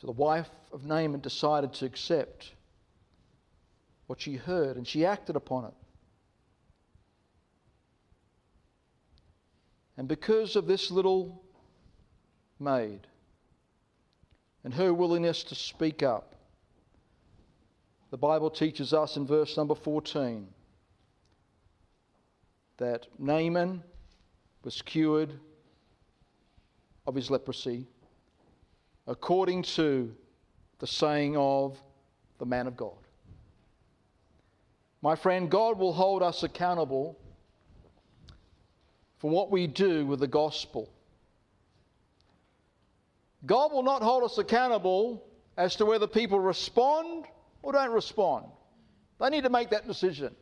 So 0.00 0.06
the 0.06 0.12
wife 0.12 0.48
of 0.72 0.84
Naaman 0.84 1.20
decided 1.20 1.74
to 1.74 1.84
accept 1.84 2.52
what 4.06 4.20
she 4.20 4.36
heard 4.36 4.76
and 4.76 4.88
she 4.88 5.04
acted 5.04 5.36
upon 5.36 5.66
it. 5.66 5.74
And 10.00 10.08
because 10.08 10.56
of 10.56 10.66
this 10.66 10.90
little 10.90 11.42
maid 12.58 13.06
and 14.64 14.72
her 14.72 14.94
willingness 14.94 15.44
to 15.44 15.54
speak 15.54 16.02
up, 16.02 16.36
the 18.10 18.16
Bible 18.16 18.48
teaches 18.48 18.94
us 18.94 19.18
in 19.18 19.26
verse 19.26 19.58
number 19.58 19.74
14 19.74 20.48
that 22.78 23.08
Naaman 23.18 23.82
was 24.64 24.80
cured 24.80 25.34
of 27.06 27.14
his 27.14 27.30
leprosy 27.30 27.86
according 29.06 29.64
to 29.64 30.16
the 30.78 30.86
saying 30.86 31.36
of 31.36 31.78
the 32.38 32.46
man 32.46 32.66
of 32.66 32.74
God. 32.74 32.96
My 35.02 35.14
friend, 35.14 35.50
God 35.50 35.78
will 35.78 35.92
hold 35.92 36.22
us 36.22 36.42
accountable 36.42 37.19
for 39.20 39.30
what 39.30 39.50
we 39.50 39.66
do 39.66 40.06
with 40.06 40.18
the 40.20 40.26
gospel. 40.26 40.90
God 43.46 43.72
will 43.72 43.82
not 43.82 44.02
hold 44.02 44.24
us 44.24 44.38
accountable 44.38 45.24
as 45.56 45.76
to 45.76 45.86
whether 45.86 46.06
people 46.06 46.40
respond 46.40 47.26
or 47.62 47.72
don't 47.72 47.92
respond. 47.92 48.46
They 49.20 49.28
need 49.28 49.44
to 49.44 49.50
make 49.50 49.70
that 49.70 49.86
decision. 49.86 50.34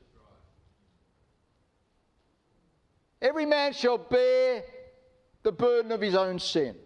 Every 3.21 3.47
man 3.47 3.73
shall 3.73 3.99
bear 3.99 4.63
the 5.43 5.51
burden 5.51 5.91
of 5.91 6.01
his 6.01 6.15
own 6.15 6.39
sin. 6.39 6.77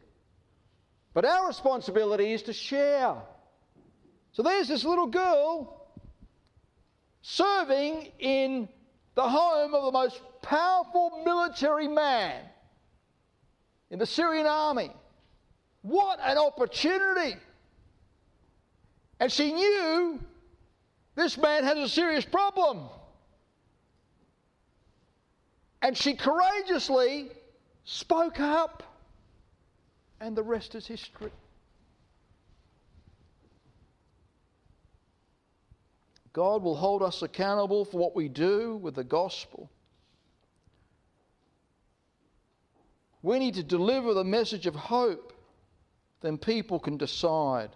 But 1.12 1.26
our 1.26 1.46
responsibility 1.46 2.32
is 2.32 2.42
to 2.44 2.54
share. 2.54 3.16
So 4.32 4.42
there's 4.42 4.68
this 4.68 4.84
little 4.84 5.08
girl 5.08 5.88
serving 7.20 8.12
in 8.18 8.68
the 9.14 9.28
home 9.28 9.74
of 9.74 9.84
the 9.84 9.92
most 9.92 10.20
powerful 10.42 11.22
military 11.24 11.88
man 11.88 12.42
in 13.90 13.98
the 13.98 14.06
Syrian 14.06 14.46
army. 14.46 14.90
What 15.82 16.18
an 16.22 16.38
opportunity! 16.38 17.36
And 19.18 19.30
she 19.30 19.52
knew 19.52 20.20
this 21.14 21.38
man 21.38 21.64
has 21.64 21.78
a 21.78 21.88
serious 21.88 22.24
problem. 22.24 22.88
And 25.80 25.96
she 25.96 26.14
courageously 26.14 27.30
spoke 27.84 28.38
up, 28.40 28.82
and 30.20 30.36
the 30.36 30.42
rest 30.42 30.74
is 30.74 30.86
history. 30.86 31.32
God 36.32 36.62
will 36.62 36.76
hold 36.76 37.02
us 37.02 37.22
accountable 37.22 37.84
for 37.84 37.98
what 37.98 38.16
we 38.16 38.28
do 38.28 38.76
with 38.76 38.94
the 38.94 39.04
gospel. 39.04 39.68
We 43.22 43.38
need 43.38 43.54
to 43.54 43.62
deliver 43.62 44.14
the 44.14 44.24
message 44.24 44.66
of 44.66 44.74
hope, 44.74 45.32
then 46.20 46.38
people 46.38 46.78
can 46.80 46.96
decide 46.96 47.70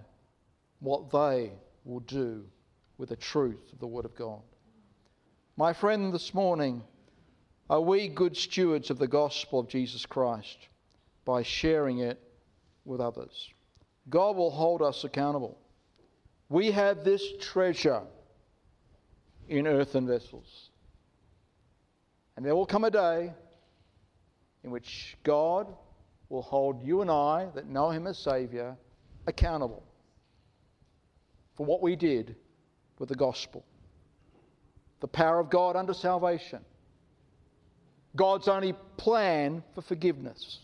what 0.80 1.10
they 1.10 1.52
will 1.84 2.00
do 2.00 2.44
with 2.98 3.10
the 3.10 3.16
truth 3.16 3.72
of 3.72 3.78
the 3.78 3.86
Word 3.86 4.04
of 4.04 4.16
God. 4.16 4.42
My 5.56 5.72
friend, 5.72 6.12
this 6.12 6.34
morning, 6.34 6.82
are 7.70 7.80
we 7.80 8.08
good 8.08 8.36
stewards 8.36 8.90
of 8.90 8.98
the 8.98 9.08
gospel 9.08 9.60
of 9.60 9.68
Jesus 9.68 10.04
Christ 10.04 10.68
by 11.24 11.42
sharing 11.42 11.98
it 12.00 12.20
with 12.84 13.00
others? 13.00 13.50
God 14.08 14.36
will 14.36 14.50
hold 14.50 14.82
us 14.82 15.04
accountable. 15.04 15.58
We 16.48 16.70
have 16.72 17.04
this 17.04 17.22
treasure 17.40 18.02
in 19.48 19.66
earthen 19.66 20.06
vessels. 20.06 20.70
And 22.36 22.44
there 22.44 22.54
will 22.54 22.66
come 22.66 22.84
a 22.84 22.90
day 22.90 23.32
in 24.66 24.72
which 24.72 25.16
God 25.22 25.72
will 26.28 26.42
hold 26.42 26.84
you 26.84 27.00
and 27.00 27.10
I, 27.10 27.46
that 27.54 27.68
know 27.68 27.88
Him 27.88 28.08
as 28.08 28.18
Saviour, 28.18 28.76
accountable 29.26 29.84
for 31.56 31.64
what 31.64 31.80
we 31.80 31.94
did 31.94 32.34
with 32.98 33.08
the 33.08 33.14
gospel. 33.14 33.64
The 35.00 35.06
power 35.06 35.38
of 35.38 35.50
God 35.50 35.76
unto 35.76 35.94
salvation. 35.94 36.64
God's 38.16 38.48
only 38.48 38.74
plan 38.96 39.62
for 39.74 39.82
forgiveness. 39.82 40.58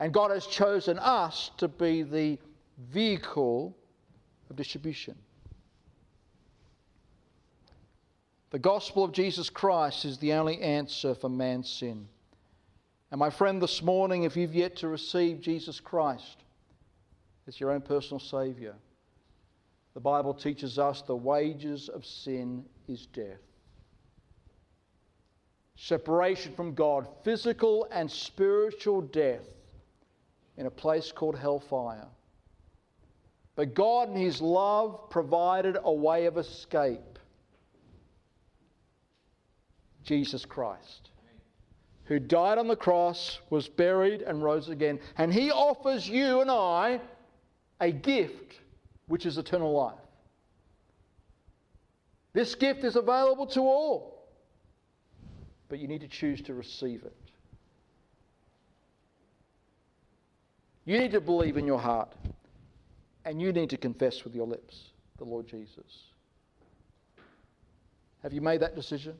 And 0.00 0.12
God 0.12 0.32
has 0.32 0.46
chosen 0.46 0.98
us 0.98 1.52
to 1.58 1.68
be 1.68 2.02
the 2.02 2.38
vehicle 2.90 3.76
of 4.48 4.56
distribution. 4.56 5.14
The 8.50 8.58
gospel 8.58 9.04
of 9.04 9.12
Jesus 9.12 9.48
Christ 9.48 10.04
is 10.04 10.18
the 10.18 10.32
only 10.32 10.60
answer 10.60 11.14
for 11.14 11.28
man's 11.28 11.70
sin. 11.70 12.08
And 13.12 13.18
my 13.18 13.30
friend, 13.30 13.62
this 13.62 13.82
morning, 13.82 14.24
if 14.24 14.36
you've 14.36 14.54
yet 14.54 14.76
to 14.76 14.88
receive 14.88 15.40
Jesus 15.40 15.78
Christ 15.78 16.44
as 17.46 17.60
your 17.60 17.70
own 17.70 17.80
personal 17.80 18.20
Saviour, 18.20 18.74
the 19.94 20.00
Bible 20.00 20.34
teaches 20.34 20.78
us 20.78 21.02
the 21.02 21.14
wages 21.14 21.88
of 21.88 22.04
sin 22.04 22.64
is 22.88 23.06
death. 23.06 23.40
Separation 25.76 26.52
from 26.54 26.74
God, 26.74 27.08
physical 27.24 27.88
and 27.90 28.10
spiritual 28.10 29.00
death 29.00 29.46
in 30.56 30.66
a 30.66 30.70
place 30.70 31.10
called 31.10 31.38
hellfire. 31.38 32.06
But 33.54 33.74
God, 33.74 34.10
in 34.10 34.16
His 34.16 34.40
love, 34.40 35.08
provided 35.10 35.76
a 35.82 35.92
way 35.92 36.26
of 36.26 36.36
escape 36.36 37.09
Jesus 40.04 40.44
Christ, 40.44 41.10
who 42.04 42.18
died 42.18 42.58
on 42.58 42.68
the 42.68 42.76
cross, 42.76 43.40
was 43.50 43.68
buried, 43.68 44.22
and 44.22 44.42
rose 44.42 44.68
again. 44.68 44.98
And 45.16 45.32
he 45.32 45.50
offers 45.50 46.08
you 46.08 46.40
and 46.40 46.50
I 46.50 47.00
a 47.80 47.90
gift, 47.90 48.60
which 49.06 49.26
is 49.26 49.38
eternal 49.38 49.72
life. 49.72 49.98
This 52.32 52.54
gift 52.54 52.84
is 52.84 52.96
available 52.96 53.46
to 53.48 53.60
all, 53.60 54.28
but 55.68 55.78
you 55.78 55.88
need 55.88 56.00
to 56.02 56.08
choose 56.08 56.40
to 56.42 56.54
receive 56.54 57.02
it. 57.04 57.16
You 60.84 60.98
need 60.98 61.12
to 61.12 61.20
believe 61.20 61.56
in 61.56 61.66
your 61.66 61.78
heart, 61.78 62.12
and 63.24 63.40
you 63.40 63.52
need 63.52 63.70
to 63.70 63.76
confess 63.76 64.24
with 64.24 64.34
your 64.34 64.46
lips 64.46 64.90
the 65.18 65.24
Lord 65.24 65.46
Jesus. 65.46 66.06
Have 68.22 68.32
you 68.32 68.40
made 68.40 68.60
that 68.60 68.74
decision? 68.74 69.16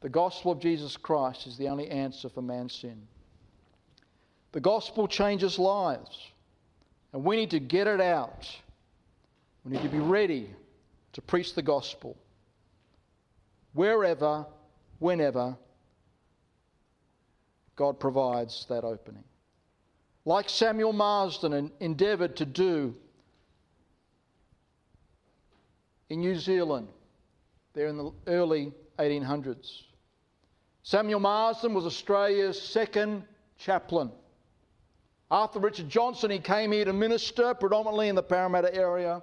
The 0.00 0.08
gospel 0.08 0.52
of 0.52 0.60
Jesus 0.60 0.96
Christ 0.96 1.46
is 1.46 1.56
the 1.58 1.68
only 1.68 1.88
answer 1.88 2.28
for 2.28 2.40
man's 2.40 2.74
sin. 2.74 3.06
The 4.52 4.60
gospel 4.60 5.06
changes 5.06 5.58
lives, 5.58 6.30
and 7.12 7.22
we 7.22 7.36
need 7.36 7.50
to 7.50 7.60
get 7.60 7.86
it 7.86 8.00
out. 8.00 8.48
We 9.64 9.72
need 9.72 9.82
to 9.82 9.88
be 9.88 9.98
ready 9.98 10.48
to 11.12 11.22
preach 11.22 11.54
the 11.54 11.62
gospel 11.62 12.16
wherever, 13.74 14.46
whenever 14.98 15.56
God 17.76 18.00
provides 18.00 18.66
that 18.68 18.84
opening. 18.84 19.24
Like 20.24 20.48
Samuel 20.48 20.92
Marsden 20.92 21.70
endeavoured 21.80 22.36
to 22.36 22.46
do 22.46 22.94
in 26.08 26.20
New 26.20 26.36
Zealand, 26.36 26.88
there 27.74 27.86
in 27.86 27.96
the 27.96 28.12
early 28.26 28.72
1800s. 28.98 29.82
Samuel 30.82 31.20
Marsden 31.20 31.74
was 31.74 31.84
Australia's 31.84 32.60
second 32.60 33.24
chaplain. 33.58 34.10
After 35.30 35.60
Richard 35.60 35.88
Johnson, 35.88 36.30
he 36.30 36.38
came 36.38 36.72
here 36.72 36.84
to 36.84 36.92
minister 36.92 37.54
predominantly 37.54 38.08
in 38.08 38.16
the 38.16 38.22
Parramatta 38.22 38.74
area. 38.74 39.22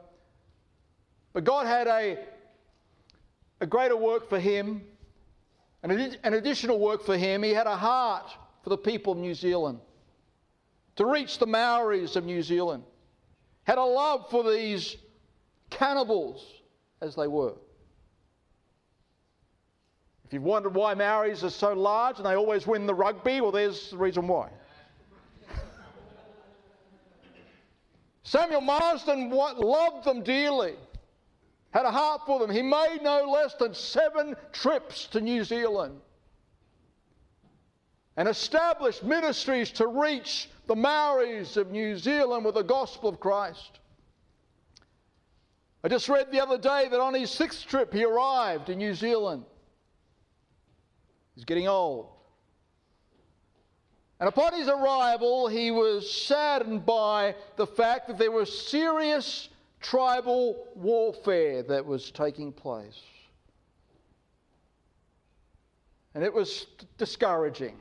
But 1.33 1.43
God 1.43 1.65
had 1.65 1.87
a, 1.87 2.17
a 3.59 3.65
greater 3.65 3.97
work 3.97 4.29
for 4.29 4.39
him 4.39 4.83
And 5.83 5.91
an 6.23 6.33
additional 6.33 6.79
work 6.79 7.03
for 7.03 7.17
him, 7.17 7.43
he 7.43 7.51
had 7.51 7.67
a 7.67 7.75
heart 7.75 8.29
for 8.63 8.69
the 8.69 8.77
people 8.77 9.13
of 9.13 9.19
New 9.19 9.33
Zealand, 9.33 9.79
to 10.95 11.05
reach 11.05 11.37
the 11.37 11.45
Maoris 11.45 12.15
of 12.15 12.25
New 12.25 12.41
Zealand, 12.41 12.83
had 13.63 13.77
a 13.77 13.83
love 13.83 14.29
for 14.29 14.43
these 14.43 14.97
cannibals 15.69 16.45
as 16.99 17.15
they 17.15 17.27
were. 17.27 17.53
If 20.27 20.33
you've 20.33 20.43
wondered 20.43 20.75
why 20.75 20.93
Maoris 20.93 21.41
are 21.45 21.49
so 21.49 21.71
large 21.71 22.17
and 22.17 22.25
they 22.25 22.35
always 22.35 22.67
win 22.67 22.85
the 22.85 22.93
rugby, 22.93 23.39
well, 23.39 23.53
there's 23.53 23.91
the 23.91 23.97
reason 23.97 24.27
why. 24.27 24.49
Samuel 28.23 28.59
Marsden 28.59 29.29
loved 29.29 30.03
them 30.03 30.23
dearly, 30.23 30.75
had 31.71 31.85
a 31.85 31.91
heart 31.91 32.23
for 32.25 32.39
them. 32.39 32.51
He 32.51 32.61
made 32.61 32.99
no 33.03 33.29
less 33.31 33.53
than 33.53 33.73
seven 33.73 34.35
trips 34.51 35.07
to 35.07 35.21
New 35.21 35.45
Zealand 35.45 36.01
and 38.17 38.27
established 38.27 39.03
ministries 39.03 39.71
to 39.71 39.87
reach 39.87 40.49
the 40.65 40.75
Maoris 40.75 41.55
of 41.55 41.71
New 41.71 41.97
Zealand 41.97 42.43
with 42.43 42.55
the 42.55 42.63
gospel 42.63 43.07
of 43.07 43.21
Christ. 43.21 43.79
I 45.85 45.87
just 45.87 46.09
read 46.09 46.33
the 46.33 46.41
other 46.41 46.57
day 46.57 46.89
that 46.89 46.99
on 46.99 47.13
his 47.13 47.31
sixth 47.31 47.65
trip 47.65 47.93
he 47.93 48.03
arrived 48.03 48.69
in 48.69 48.79
New 48.79 48.93
Zealand. 48.93 49.45
He's 51.37 51.45
getting 51.45 51.67
old. 51.67 52.07
And 54.19 54.27
upon 54.27 54.53
his 54.53 54.67
arrival, 54.67 55.47
he 55.47 55.69
was 55.69 56.11
saddened 56.11 56.83
by 56.83 57.35
the 57.57 57.67
fact 57.67 58.07
that 58.07 58.17
there 58.17 58.31
was 58.31 58.67
serious 58.67 59.47
tribal 59.79 60.67
warfare 60.73 61.61
that 61.61 61.85
was 61.85 62.09
taking 62.09 62.51
place. 62.51 62.99
And 66.15 66.23
it 66.23 66.33
was 66.33 66.65
discouraging 66.97 67.77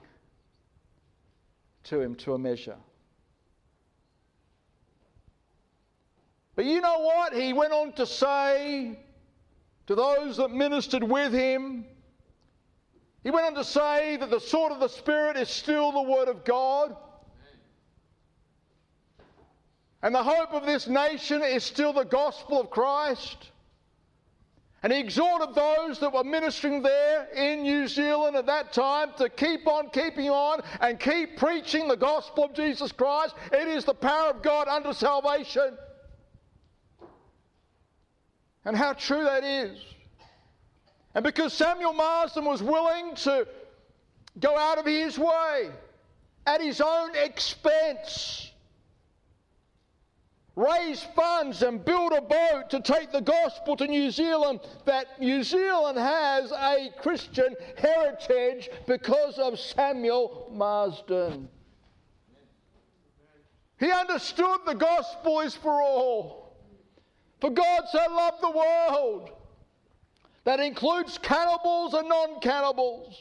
to 1.85 1.99
him 1.99 2.15
to 2.17 2.35
a 2.35 2.39
measure. 2.39 2.77
But 6.57 6.67
you 6.67 6.83
know 6.83 6.99
what? 6.99 7.33
He 7.33 7.55
went 7.55 7.73
on 7.73 7.95
to 7.95 8.05
say 8.05 8.99
to 9.87 9.95
those 9.95 10.37
that 10.37 10.51
ministered 10.51 11.03
with 11.03 11.33
him, 11.33 11.87
he 13.27 13.33
went 13.33 13.45
on 13.45 13.55
to 13.57 13.64
say 13.64 14.16
that 14.18 14.31
the 14.31 14.39
sword 14.39 14.70
of 14.70 14.79
the 14.79 14.87
Spirit 14.87 15.37
is 15.37 15.49
still 15.49 15.91
the 15.91 16.03
Word 16.03 16.29
of 16.29 16.45
God. 16.45 16.95
And 20.01 20.14
the 20.14 20.22
hope 20.22 20.53
of 20.53 20.64
this 20.64 20.87
nation 20.87 21.43
is 21.43 21.64
still 21.64 21.93
the 21.93 22.05
gospel 22.05 22.61
of 22.61 22.70
Christ. 22.70 23.51
And 24.85 24.93
he 24.93 25.01
exhorted 25.01 25.57
those 25.57 25.99
that 25.99 26.12
were 26.12 26.22
ministering 26.22 26.83
there 26.83 27.24
in 27.35 27.62
New 27.62 27.89
Zealand 27.89 28.37
at 28.37 28.47
that 28.47 28.72
time 28.72 29.11
to 29.18 29.29
keep 29.29 29.66
on 29.66 29.91
keeping 29.91 30.31
on 30.31 30.61
and 30.81 31.01
keep 31.01 31.37
preaching 31.37 31.89
the 31.89 31.97
gospel 31.97 32.45
of 32.45 32.55
Jesus 32.55 32.93
Christ. 32.93 33.35
It 33.51 33.66
is 33.66 33.85
the 33.85 33.95
power 33.95 34.31
of 34.31 34.43
God 34.43 34.68
unto 34.68 34.93
salvation. 34.93 35.77
And 38.64 38.77
how 38.77 38.93
true 38.93 39.24
that 39.24 39.43
is. 39.43 39.95
And 41.17 41.25
because 41.25 41.55
Samuel 41.55 41.95
Marsden 41.95 42.45
was 42.45 42.62
willing 42.62 43.14
to 43.14 43.49
go 44.39 44.55
out 44.59 44.77
of 44.77 44.85
his 44.85 45.19
way 45.19 45.71
at 46.47 46.61
his 46.61 46.83
own 46.83 47.17
expense, 47.17 48.53
raise 50.57 51.03
funds 51.17 51.62
and 51.62 51.83
build 51.83 52.12
a 52.12 52.21
boat 52.21 52.69
to 52.69 52.83
take 52.83 53.12
the 53.12 53.23
gospel 53.23 53.77
to 53.77 53.87
New 53.87 54.11
Zealand, 54.11 54.61
that 54.85 55.19
New 55.19 55.43
Zealand 55.43 55.97
has 55.97 56.53
a 56.53 56.91
Christian 57.01 57.57
heritage 57.79 58.69
because 58.87 59.39
of 59.39 59.59
Samuel 59.59 60.51
Marsden. 60.53 61.49
He 63.81 63.91
understood 63.91 64.61
the 64.67 64.75
gospel 64.75 65.41
is 65.41 65.55
for 65.55 65.81
all. 65.81 66.59
For 67.41 67.49
God 67.49 67.85
so 67.91 68.01
loved 68.11 68.43
the 68.43 68.51
world 68.51 69.31
that 70.47 70.61
includes 70.61 71.18
cannibals 71.18 71.92
and 71.92 72.09
non 72.09 72.38
cannibals. 72.38 73.20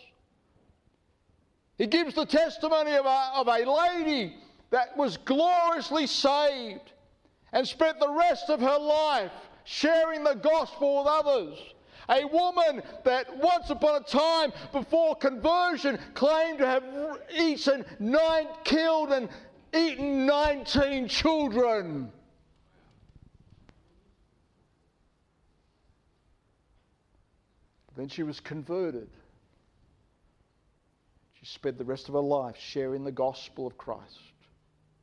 He 1.77 1.87
gives 1.87 2.13
the 2.13 2.25
testimony 2.25 2.93
of 2.93 3.05
a, 3.05 3.31
of 3.35 3.47
a 3.47 3.69
lady 3.69 4.35
that 4.69 4.95
was 4.95 5.17
gloriously 5.17 6.05
saved 6.05 6.93
and 7.51 7.67
spent 7.67 7.99
the 7.99 8.11
rest 8.11 8.49
of 8.49 8.61
her 8.61 8.77
life 8.77 9.31
sharing 9.63 10.23
the 10.23 10.35
gospel 10.35 10.99
with 10.99 11.07
others. 11.07 11.57
A 12.09 12.25
woman 12.25 12.83
that 13.03 13.35
once 13.37 13.71
upon 13.71 14.03
a 14.03 14.05
time 14.05 14.53
before 14.71 15.15
conversion 15.15 15.97
claimed 16.13 16.59
to 16.59 16.67
have 16.67 16.83
eaten 17.35 17.83
nine, 17.99 18.47
killed 18.63 19.11
and 19.11 19.29
eaten 19.75 20.27
19 20.27 21.07
children. 21.07 22.11
Then 27.95 28.09
she 28.09 28.23
was 28.23 28.39
converted. 28.39 29.09
She 31.39 31.45
spent 31.45 31.77
the 31.77 31.85
rest 31.85 32.07
of 32.09 32.15
her 32.15 32.21
life 32.21 32.57
sharing 32.57 33.03
the 33.03 33.11
gospel 33.11 33.67
of 33.67 33.77
Christ 33.77 34.19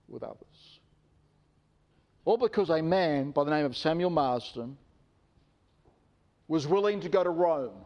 with 0.09 0.22
others. 0.22 0.80
All 2.24 2.36
because 2.36 2.70
a 2.70 2.82
man 2.82 3.30
by 3.30 3.45
the 3.45 3.51
name 3.51 3.64
of 3.64 3.76
Samuel 3.76 4.11
Marsden 4.11 4.76
was 6.49 6.66
willing 6.66 7.01
to 7.01 7.09
go 7.09 7.24
to 7.24 7.30
Rome, 7.30 7.84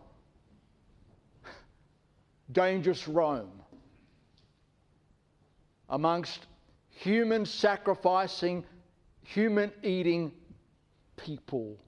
dangerous 2.53 3.07
Rome, 3.07 3.63
amongst 5.89 6.47
human 6.89 7.47
sacrificing, 7.47 8.65
human 9.23 9.71
eating 9.83 10.33
people 11.17 11.79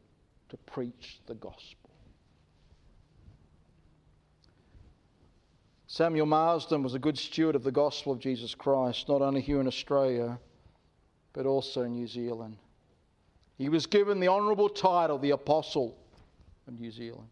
to 0.50 0.56
preach 0.58 1.20
the 1.26 1.34
gospel. 1.34 1.77
Samuel 5.90 6.26
Marsden 6.26 6.82
was 6.82 6.92
a 6.92 6.98
good 6.98 7.16
steward 7.16 7.56
of 7.56 7.64
the 7.64 7.72
gospel 7.72 8.12
of 8.12 8.18
Jesus 8.18 8.54
Christ, 8.54 9.08
not 9.08 9.22
only 9.22 9.40
here 9.40 9.58
in 9.58 9.66
Australia, 9.66 10.38
but 11.32 11.46
also 11.46 11.82
in 11.82 11.92
New 11.92 12.06
Zealand. 12.06 12.58
He 13.56 13.70
was 13.70 13.86
given 13.86 14.20
the 14.20 14.28
honourable 14.28 14.68
title, 14.68 15.18
the 15.18 15.30
Apostle 15.30 15.96
of 16.66 16.78
New 16.78 16.90
Zealand. 16.90 17.30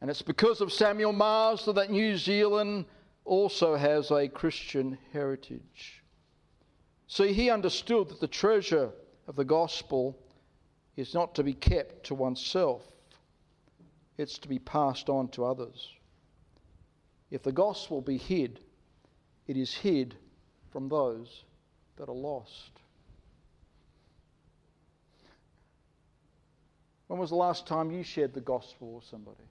And 0.00 0.08
it's 0.08 0.22
because 0.22 0.62
of 0.62 0.72
Samuel 0.72 1.12
Marsden 1.12 1.74
that 1.74 1.90
New 1.90 2.16
Zealand 2.16 2.86
also 3.26 3.76
has 3.76 4.10
a 4.10 4.26
Christian 4.26 4.96
heritage. 5.12 6.02
See, 7.06 7.34
he 7.34 7.50
understood 7.50 8.08
that 8.08 8.20
the 8.20 8.26
treasure 8.26 8.90
of 9.28 9.36
the 9.36 9.44
gospel 9.44 10.16
is 10.96 11.12
not 11.12 11.34
to 11.34 11.44
be 11.44 11.52
kept 11.52 12.06
to 12.06 12.14
oneself, 12.14 12.82
it's 14.16 14.38
to 14.38 14.48
be 14.48 14.58
passed 14.58 15.10
on 15.10 15.28
to 15.28 15.44
others. 15.44 15.90
If 17.30 17.42
the 17.42 17.52
gospel 17.52 18.00
be 18.00 18.16
hid, 18.16 18.60
it 19.46 19.56
is 19.56 19.72
hid 19.72 20.14
from 20.72 20.88
those 20.88 21.44
that 21.96 22.08
are 22.08 22.14
lost. 22.14 22.70
When 27.06 27.18
was 27.18 27.30
the 27.30 27.36
last 27.36 27.66
time 27.66 27.90
you 27.90 28.02
shared 28.02 28.34
the 28.34 28.40
gospel 28.40 28.94
with 28.94 29.04
somebody? 29.04 29.44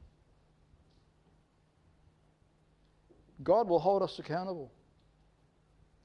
God 3.43 3.67
will 3.67 3.80
hold 3.80 4.01
us 4.01 4.19
accountable. 4.19 4.71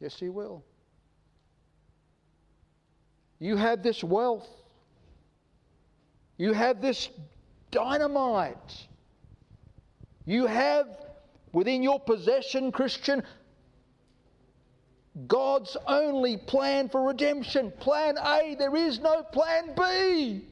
Yes, 0.01 0.19
He 0.19 0.29
will. 0.29 0.65
You 3.39 3.57
had 3.57 3.83
this 3.83 4.03
wealth. 4.03 4.49
You 6.37 6.53
had 6.53 6.83
this 6.83 7.09
dynamite. 7.71 8.87
You 10.25 10.47
have 10.47 11.04
within 11.55 11.83
your 11.83 12.01
possession, 12.01 12.73
Christian, 12.73 13.23
God's 15.29 15.77
only 15.87 16.37
plan 16.37 16.89
for 16.89 17.07
redemption. 17.07 17.73
Plan 17.79 18.19
A, 18.19 18.57
there 18.59 18.75
is 18.75 18.99
no 18.99 19.23
plan 19.23 19.73
B, 19.77 20.45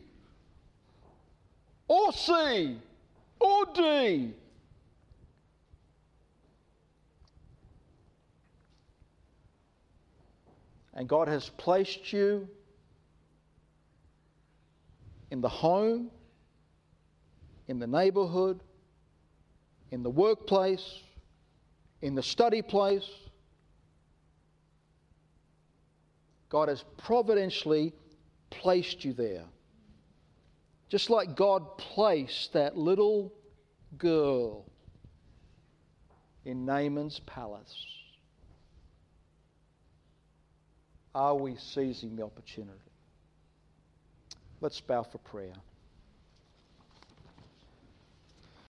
or 1.89 2.13
C, 2.13 2.79
or 3.41 3.65
D. 3.75 4.33
And 10.95 11.09
God 11.09 11.27
has 11.27 11.49
placed 11.57 12.13
you 12.13 12.47
in 15.33 15.41
the 15.41 15.49
home, 15.49 16.11
in 17.67 17.81
the 17.81 17.87
neighborhood, 17.87 18.61
in 19.93 20.03
the 20.03 20.11
workplace, 20.11 21.01
in 22.01 22.15
the 22.15 22.23
study 22.23 22.63
place. 22.63 23.09
God 26.49 26.69
has 26.69 26.83
providentially 26.97 27.93
placed 28.51 29.05
you 29.05 29.13
there. 29.13 29.45
Just 30.89 31.11
like 31.11 31.37
God 31.37 31.79
placed 31.79 32.55
that 32.55 32.77
little 32.77 33.33
girl 33.99 34.65
in 36.45 36.65
Naaman's 36.65 37.21
palace. 37.21 37.87
Are 41.15 41.37
we 41.37 41.57
seizing 41.57 42.17
the 42.17 42.23
opportunity? 42.23 42.79
Let's 44.63 44.81
bow 44.81 45.03
for 45.03 45.19
prayer. 45.19 45.53